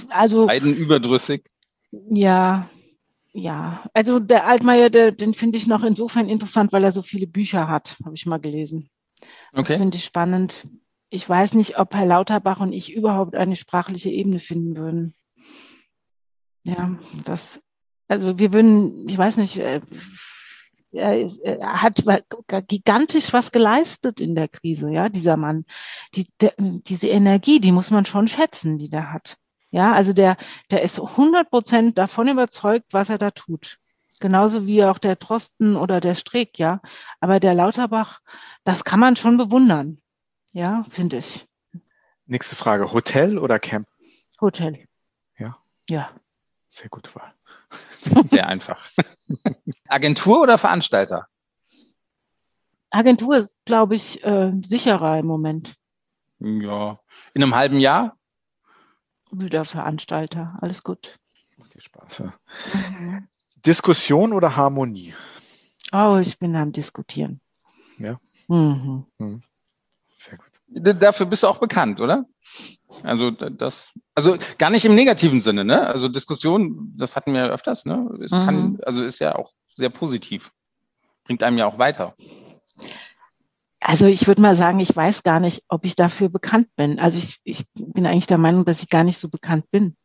[0.09, 0.47] Also.
[0.47, 1.49] Beiden überdrüssig.
[1.91, 2.69] Ja,
[3.31, 3.83] ja.
[3.93, 7.67] Also der Altmaier, der, den finde ich noch insofern interessant, weil er so viele Bücher
[7.67, 8.89] hat, habe ich mal gelesen.
[9.51, 9.77] Das okay.
[9.77, 10.67] finde ich spannend.
[11.09, 15.15] Ich weiß nicht, ob Herr Lauterbach und ich überhaupt eine sprachliche Ebene finden würden.
[16.65, 17.59] Ja, das
[18.09, 19.81] also wir würden, ich weiß nicht, äh,
[20.91, 22.03] er, er hat
[22.67, 25.65] gigantisch was geleistet in der Krise, ja, dieser Mann.
[26.15, 29.37] Die, der, diese Energie, die muss man schon schätzen, die der hat.
[29.71, 30.35] Ja, also der,
[30.71, 33.77] der ist 100 Prozent davon überzeugt, was er da tut.
[34.19, 36.81] Genauso wie auch der Trosten oder der Streeck, ja.
[37.19, 38.19] Aber der Lauterbach,
[38.63, 40.01] das kann man schon bewundern.
[40.51, 41.47] Ja, finde ich.
[42.25, 42.91] Nächste Frage.
[42.91, 43.87] Hotel oder Camp?
[44.41, 44.87] Hotel.
[45.37, 45.57] Ja.
[45.87, 46.09] Ja.
[46.67, 47.33] Sehr gute Wahl.
[48.25, 48.89] Sehr einfach.
[49.87, 51.27] Agentur oder Veranstalter?
[52.91, 55.75] Agentur ist, glaube ich, äh, sicherer im Moment.
[56.39, 56.99] Ja.
[57.33, 58.17] In einem halben Jahr?
[59.31, 60.57] Wieder Veranstalter.
[60.61, 61.19] Alles gut.
[61.57, 62.19] Macht dir Spaß.
[62.19, 62.33] Ja.
[62.73, 63.27] Mhm.
[63.65, 65.13] Diskussion oder Harmonie?
[65.91, 67.41] Oh, ich bin am Diskutieren.
[67.97, 68.19] Ja.
[68.47, 69.05] Mhm.
[69.17, 69.43] Mhm.
[70.17, 70.47] Sehr gut.
[70.67, 72.25] Dafür bist du auch bekannt, oder?
[73.03, 75.87] Also das, also gar nicht im negativen Sinne, ne?
[75.87, 78.09] Also Diskussion, das hatten wir öfters, ne?
[78.23, 78.45] Es mhm.
[78.45, 80.51] kann, also ist ja auch sehr positiv.
[81.23, 82.15] Bringt einem ja auch weiter.
[83.79, 86.99] Also ich würde mal sagen, ich weiß gar nicht, ob ich dafür bekannt bin.
[86.99, 89.95] Also ich, ich bin eigentlich der Meinung, dass ich gar nicht so bekannt bin.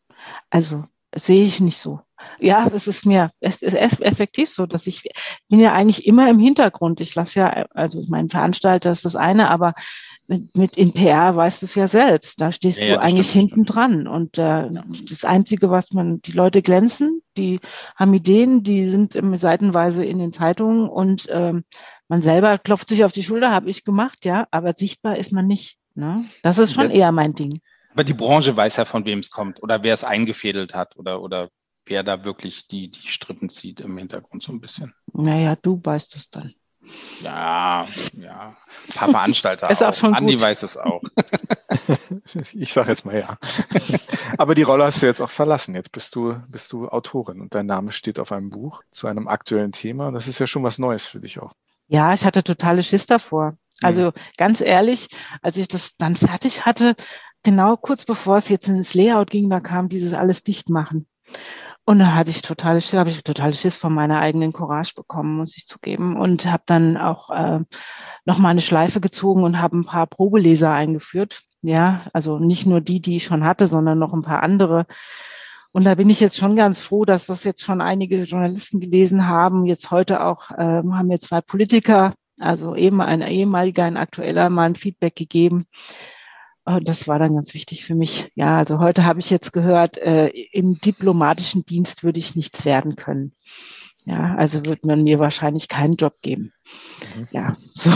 [0.51, 0.85] Also
[1.15, 2.01] sehe ich nicht so.
[2.39, 5.03] Ja, es ist mir, es ist effektiv so, dass ich
[5.49, 7.01] bin ja eigentlich immer im Hintergrund.
[7.01, 9.75] Ich lasse ja, also mein Veranstalter ist das eine, aber
[10.29, 12.41] mit, mit in PR weißt du es ja selbst.
[12.41, 14.07] Da stehst ja, du ja, eigentlich stimmt, hinten dran.
[14.07, 14.83] Und äh, ja.
[15.09, 17.61] das Einzige, was man, die Leute glänzen, die
[17.97, 21.65] haben Ideen, die sind ähm, seitenweise in den Zeitungen und ähm,
[22.09, 25.47] man selber klopft sich auf die Schulter, habe ich gemacht, ja, aber sichtbar ist man
[25.47, 25.79] nicht.
[25.95, 26.25] Ne?
[26.43, 27.61] Das ist schon eher mein Ding.
[27.93, 31.23] Aber die Branche weiß ja, von wem es kommt oder wer es eingefädelt hat oder,
[31.23, 31.49] oder
[31.87, 34.93] wer da wirklich die, die Strippen zieht im Hintergrund so ein bisschen.
[35.13, 36.55] Naja, du weißt es dann.
[37.21, 38.57] Ja, ja.
[38.89, 39.71] Ein paar Veranstalter.
[39.71, 40.43] Ist auch schon Andi gut.
[40.43, 41.03] weiß es auch.
[42.53, 43.37] Ich sage jetzt mal ja.
[44.39, 45.75] Aber die Rolle hast du jetzt auch verlassen.
[45.75, 49.29] Jetzt bist du, bist du Autorin und dein Name steht auf einem Buch zu einem
[49.29, 50.11] aktuellen Thema.
[50.11, 51.53] Das ist ja schon was Neues für dich auch.
[51.87, 53.57] Ja, ich hatte totale Schiss davor.
[53.83, 55.09] Also ganz ehrlich,
[55.43, 56.95] als ich das dann fertig hatte,
[57.43, 61.07] genau kurz bevor es jetzt ins Layout ging, da kam dieses alles dicht machen.
[61.87, 65.37] Und da hatte ich totale Schiss, habe ich totale Schiss von meiner eigenen Courage bekommen,
[65.37, 66.17] muss ich zugeben.
[66.17, 67.61] Und habe dann auch äh,
[68.25, 71.43] noch mal eine Schleife gezogen und habe ein paar Probeleser eingeführt.
[71.63, 74.87] Ja, also nicht nur die, die ich schon hatte, sondern noch ein paar andere.
[75.73, 79.29] Und da bin ich jetzt schon ganz froh, dass das jetzt schon einige Journalisten gelesen
[79.29, 79.67] haben.
[79.67, 84.65] Jetzt heute auch äh, haben mir zwei Politiker, also eben ein ehemaliger, ein aktueller, mal
[84.67, 85.67] ein Feedback gegeben.
[86.65, 88.31] Und das war dann ganz wichtig für mich.
[88.35, 92.97] Ja, also heute habe ich jetzt gehört, äh, im diplomatischen Dienst würde ich nichts werden
[92.97, 93.33] können.
[94.07, 96.53] Ja, also wird man mir wahrscheinlich keinen Job geben.
[97.17, 97.29] Mhm.
[97.31, 97.91] Ja, so.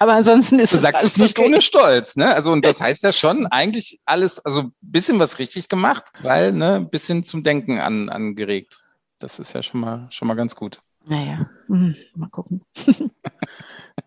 [0.00, 1.48] Aber ansonsten ist Du es sagst alles es nicht okay.
[1.48, 2.34] ohne Stolz, ne?
[2.34, 6.52] Also, und das heißt ja schon eigentlich alles, also ein bisschen was richtig gemacht, weil,
[6.52, 8.80] ne, ein bisschen zum Denken an, angeregt.
[9.18, 10.80] Das ist ja schon mal, schon mal ganz gut.
[11.04, 12.62] Naja, hm, mal gucken.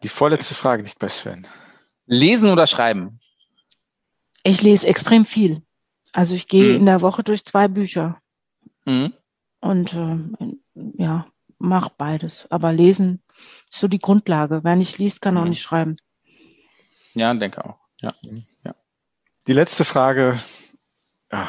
[0.03, 1.47] Die vorletzte Frage nicht bei Sven.
[2.05, 3.20] Lesen oder schreiben?
[4.43, 5.61] Ich lese extrem viel.
[6.13, 6.75] Also ich gehe Hm.
[6.81, 8.21] in der Woche durch zwei Bücher
[8.85, 9.13] Mhm.
[9.61, 10.17] und äh,
[10.97, 11.27] ja,
[11.59, 12.47] mach beides.
[12.49, 13.21] Aber lesen
[13.71, 14.61] ist so die Grundlage.
[14.63, 15.49] Wer nicht liest, kann auch Mhm.
[15.49, 15.97] nicht schreiben.
[17.13, 17.77] Ja, denke auch.
[18.01, 18.13] Ja.
[19.47, 20.39] Die letzte Frage.
[21.31, 21.47] Ja.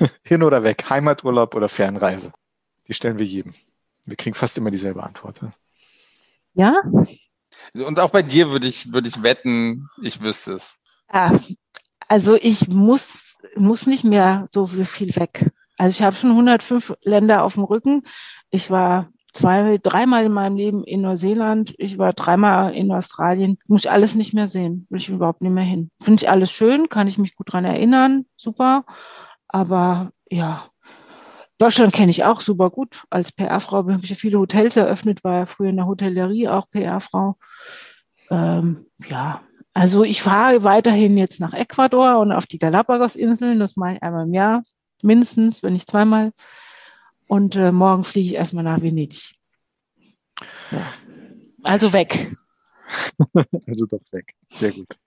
[0.24, 0.88] Hin oder weg?
[0.88, 2.32] Heimaturlaub oder Fernreise?
[2.88, 3.52] Die stellen wir jedem.
[4.04, 5.40] Wir kriegen fast immer dieselbe Antwort.
[6.54, 6.82] Ja?
[7.74, 10.78] Und auch bei dir würde ich, würde ich wetten, ich wüsste es.
[11.12, 11.38] Ja,
[12.12, 15.50] also ich muss, muss nicht mehr so viel weg.
[15.78, 18.02] Also ich habe schon 105 Länder auf dem Rücken.
[18.50, 21.74] Ich war zwei, dreimal in meinem Leben in Neuseeland.
[21.78, 23.56] Ich war dreimal in Australien.
[23.66, 24.86] Muss ich alles nicht mehr sehen.
[24.90, 25.90] Will ich überhaupt nicht mehr hin.
[26.02, 28.26] Finde ich alles schön, kann ich mich gut dran erinnern.
[28.36, 28.84] Super.
[29.48, 30.66] Aber ja,
[31.56, 33.04] Deutschland kenne ich auch super gut.
[33.08, 37.38] Als PR-Frau habe ich viele Hotels eröffnet, war ja früher in der Hotellerie auch PR-Frau.
[38.28, 39.40] Ähm, ja,
[39.74, 43.58] also ich fahre weiterhin jetzt nach Ecuador und auf die Galapagos-Inseln.
[43.58, 44.62] Das mache ich einmal im Jahr,
[45.02, 46.32] mindestens, wenn nicht zweimal.
[47.26, 49.34] Und äh, morgen fliege ich erstmal nach Venedig.
[50.70, 50.86] Ja.
[51.62, 52.34] Also weg.
[53.66, 54.34] Also doch weg.
[54.50, 54.98] Sehr gut.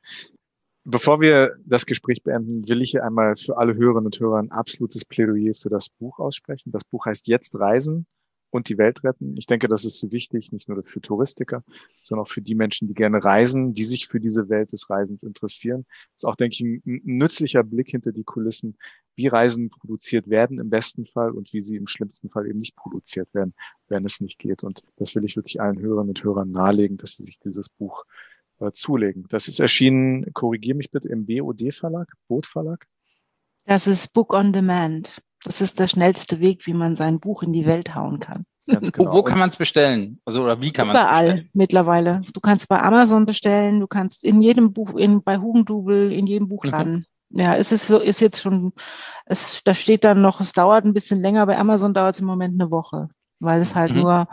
[0.86, 4.52] Bevor wir das Gespräch beenden, will ich hier einmal für alle Hörerinnen und Hörer ein
[4.52, 6.72] absolutes Plädoyer für das Buch aussprechen.
[6.72, 8.08] Das Buch heißt Jetzt Reisen
[8.56, 9.36] und die Welt retten.
[9.38, 11.64] Ich denke, das ist wichtig, nicht nur für Touristiker,
[12.02, 15.24] sondern auch für die Menschen, die gerne reisen, die sich für diese Welt des Reisens
[15.24, 15.86] interessieren.
[16.14, 18.78] Das ist auch, denke ich, ein nützlicher Blick hinter die Kulissen,
[19.16, 22.76] wie Reisen produziert werden im besten Fall und wie sie im schlimmsten Fall eben nicht
[22.76, 23.54] produziert werden,
[23.88, 24.64] wenn es nicht geht.
[24.64, 28.06] Und das will ich wirklich allen Hörerinnen und Hörern nahelegen, dass sie sich dieses Buch
[28.60, 29.26] äh, zulegen.
[29.30, 32.88] Das ist erschienen, korrigiere mich bitte, im BOD-Verlag, Boot-Verlag.
[33.66, 35.22] Das ist Book on Demand.
[35.46, 38.46] Das ist der schnellste Weg, wie man sein Buch in die Welt hauen kann.
[38.68, 39.12] Ganz genau.
[39.12, 40.20] Wo, wo kann man es bestellen?
[40.26, 41.50] Also, oder wie kann man es Überall bestellen?
[41.54, 42.22] mittlerweile.
[42.34, 46.48] Du kannst bei Amazon bestellen, du kannst in jedem Buch, in, bei Hugendubel, in jedem
[46.48, 47.06] Buchladen.
[47.30, 48.74] Ja, es ist so, ist jetzt schon,
[49.26, 51.46] es, da steht dann noch, es dauert ein bisschen länger.
[51.46, 54.02] Bei Amazon dauert es im Moment eine Woche, weil es halt Mhm.
[54.02, 54.28] nur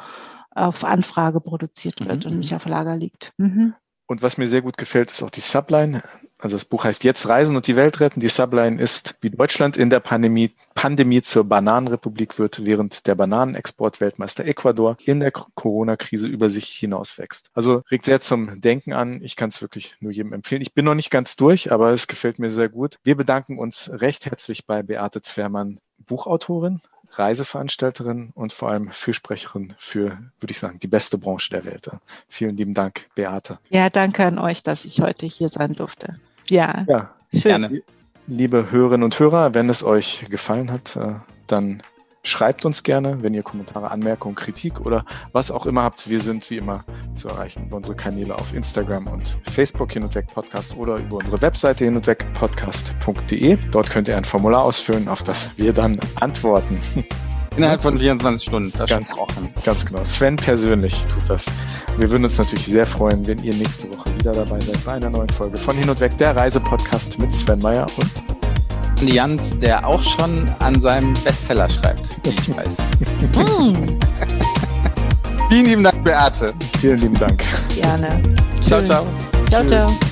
[0.54, 2.38] auf Anfrage produziert wird Mhm, und mhm.
[2.40, 3.32] nicht auf Lager liegt.
[3.38, 3.74] Mhm.
[4.06, 6.02] Und was mir sehr gut gefällt, ist auch die Subline.
[6.38, 8.18] Also das Buch heißt Jetzt Reisen und die Welt retten.
[8.18, 14.44] Die Subline ist, wie Deutschland in der Pandemie, Pandemie zur Bananenrepublik wird, während der Bananenexport-Weltmeister
[14.44, 17.50] Ecuador in der Corona-Krise über sich hinaus wächst.
[17.54, 19.22] Also regt sehr zum Denken an.
[19.22, 20.62] Ich kann es wirklich nur jedem empfehlen.
[20.62, 22.98] Ich bin noch nicht ganz durch, aber es gefällt mir sehr gut.
[23.04, 26.80] Wir bedanken uns recht herzlich bei Beate Zwermann, Buchautorin,
[27.12, 31.90] Reiseveranstalterin und vor allem Fürsprecherin für, würde ich sagen, die beste Branche der Welt.
[32.28, 33.58] Vielen lieben Dank, Beate.
[33.70, 36.14] Ja, danke an euch, dass ich heute hier sein durfte.
[36.48, 37.62] Ja, Ja, schön.
[37.62, 37.82] Gerne.
[38.26, 41.14] liebe Hörerinnen und Hörer, wenn es euch gefallen hat, äh,
[41.46, 41.82] dann
[42.24, 46.08] schreibt uns gerne, wenn ihr Kommentare, Anmerkungen, Kritik oder was auch immer habt.
[46.08, 50.14] Wir sind wie immer zu erreichen über unsere Kanäle auf Instagram und Facebook hin und
[50.14, 53.58] weg Podcast oder über unsere Webseite hin und weg podcast.de.
[53.70, 56.78] Dort könnt ihr ein Formular ausfüllen, auf das wir dann antworten.
[57.56, 58.72] Innerhalb von 24 Stunden.
[58.78, 59.52] Ganz- versprochen.
[59.64, 60.02] Ganz genau.
[60.04, 61.52] Sven persönlich tut das.
[61.98, 65.10] Wir würden uns natürlich sehr freuen, wenn ihr nächste Woche wieder dabei seid bei einer
[65.10, 68.41] neuen Folge von Hin und Weg, der Reisepodcast mit Sven Meyer und
[69.02, 72.68] Andi Jans, der auch schon an seinem Bestseller schreibt, wie ich weiß.
[73.34, 73.98] Hm,
[75.50, 76.54] Vielen lieben Dank, Beate.
[76.80, 77.42] vielen lieben Dank.
[77.74, 78.08] gerne.
[78.64, 78.86] Ciao, Schön.
[78.88, 79.06] ciao.
[79.48, 79.70] Ciao, Tschüss.
[79.72, 80.11] ciao.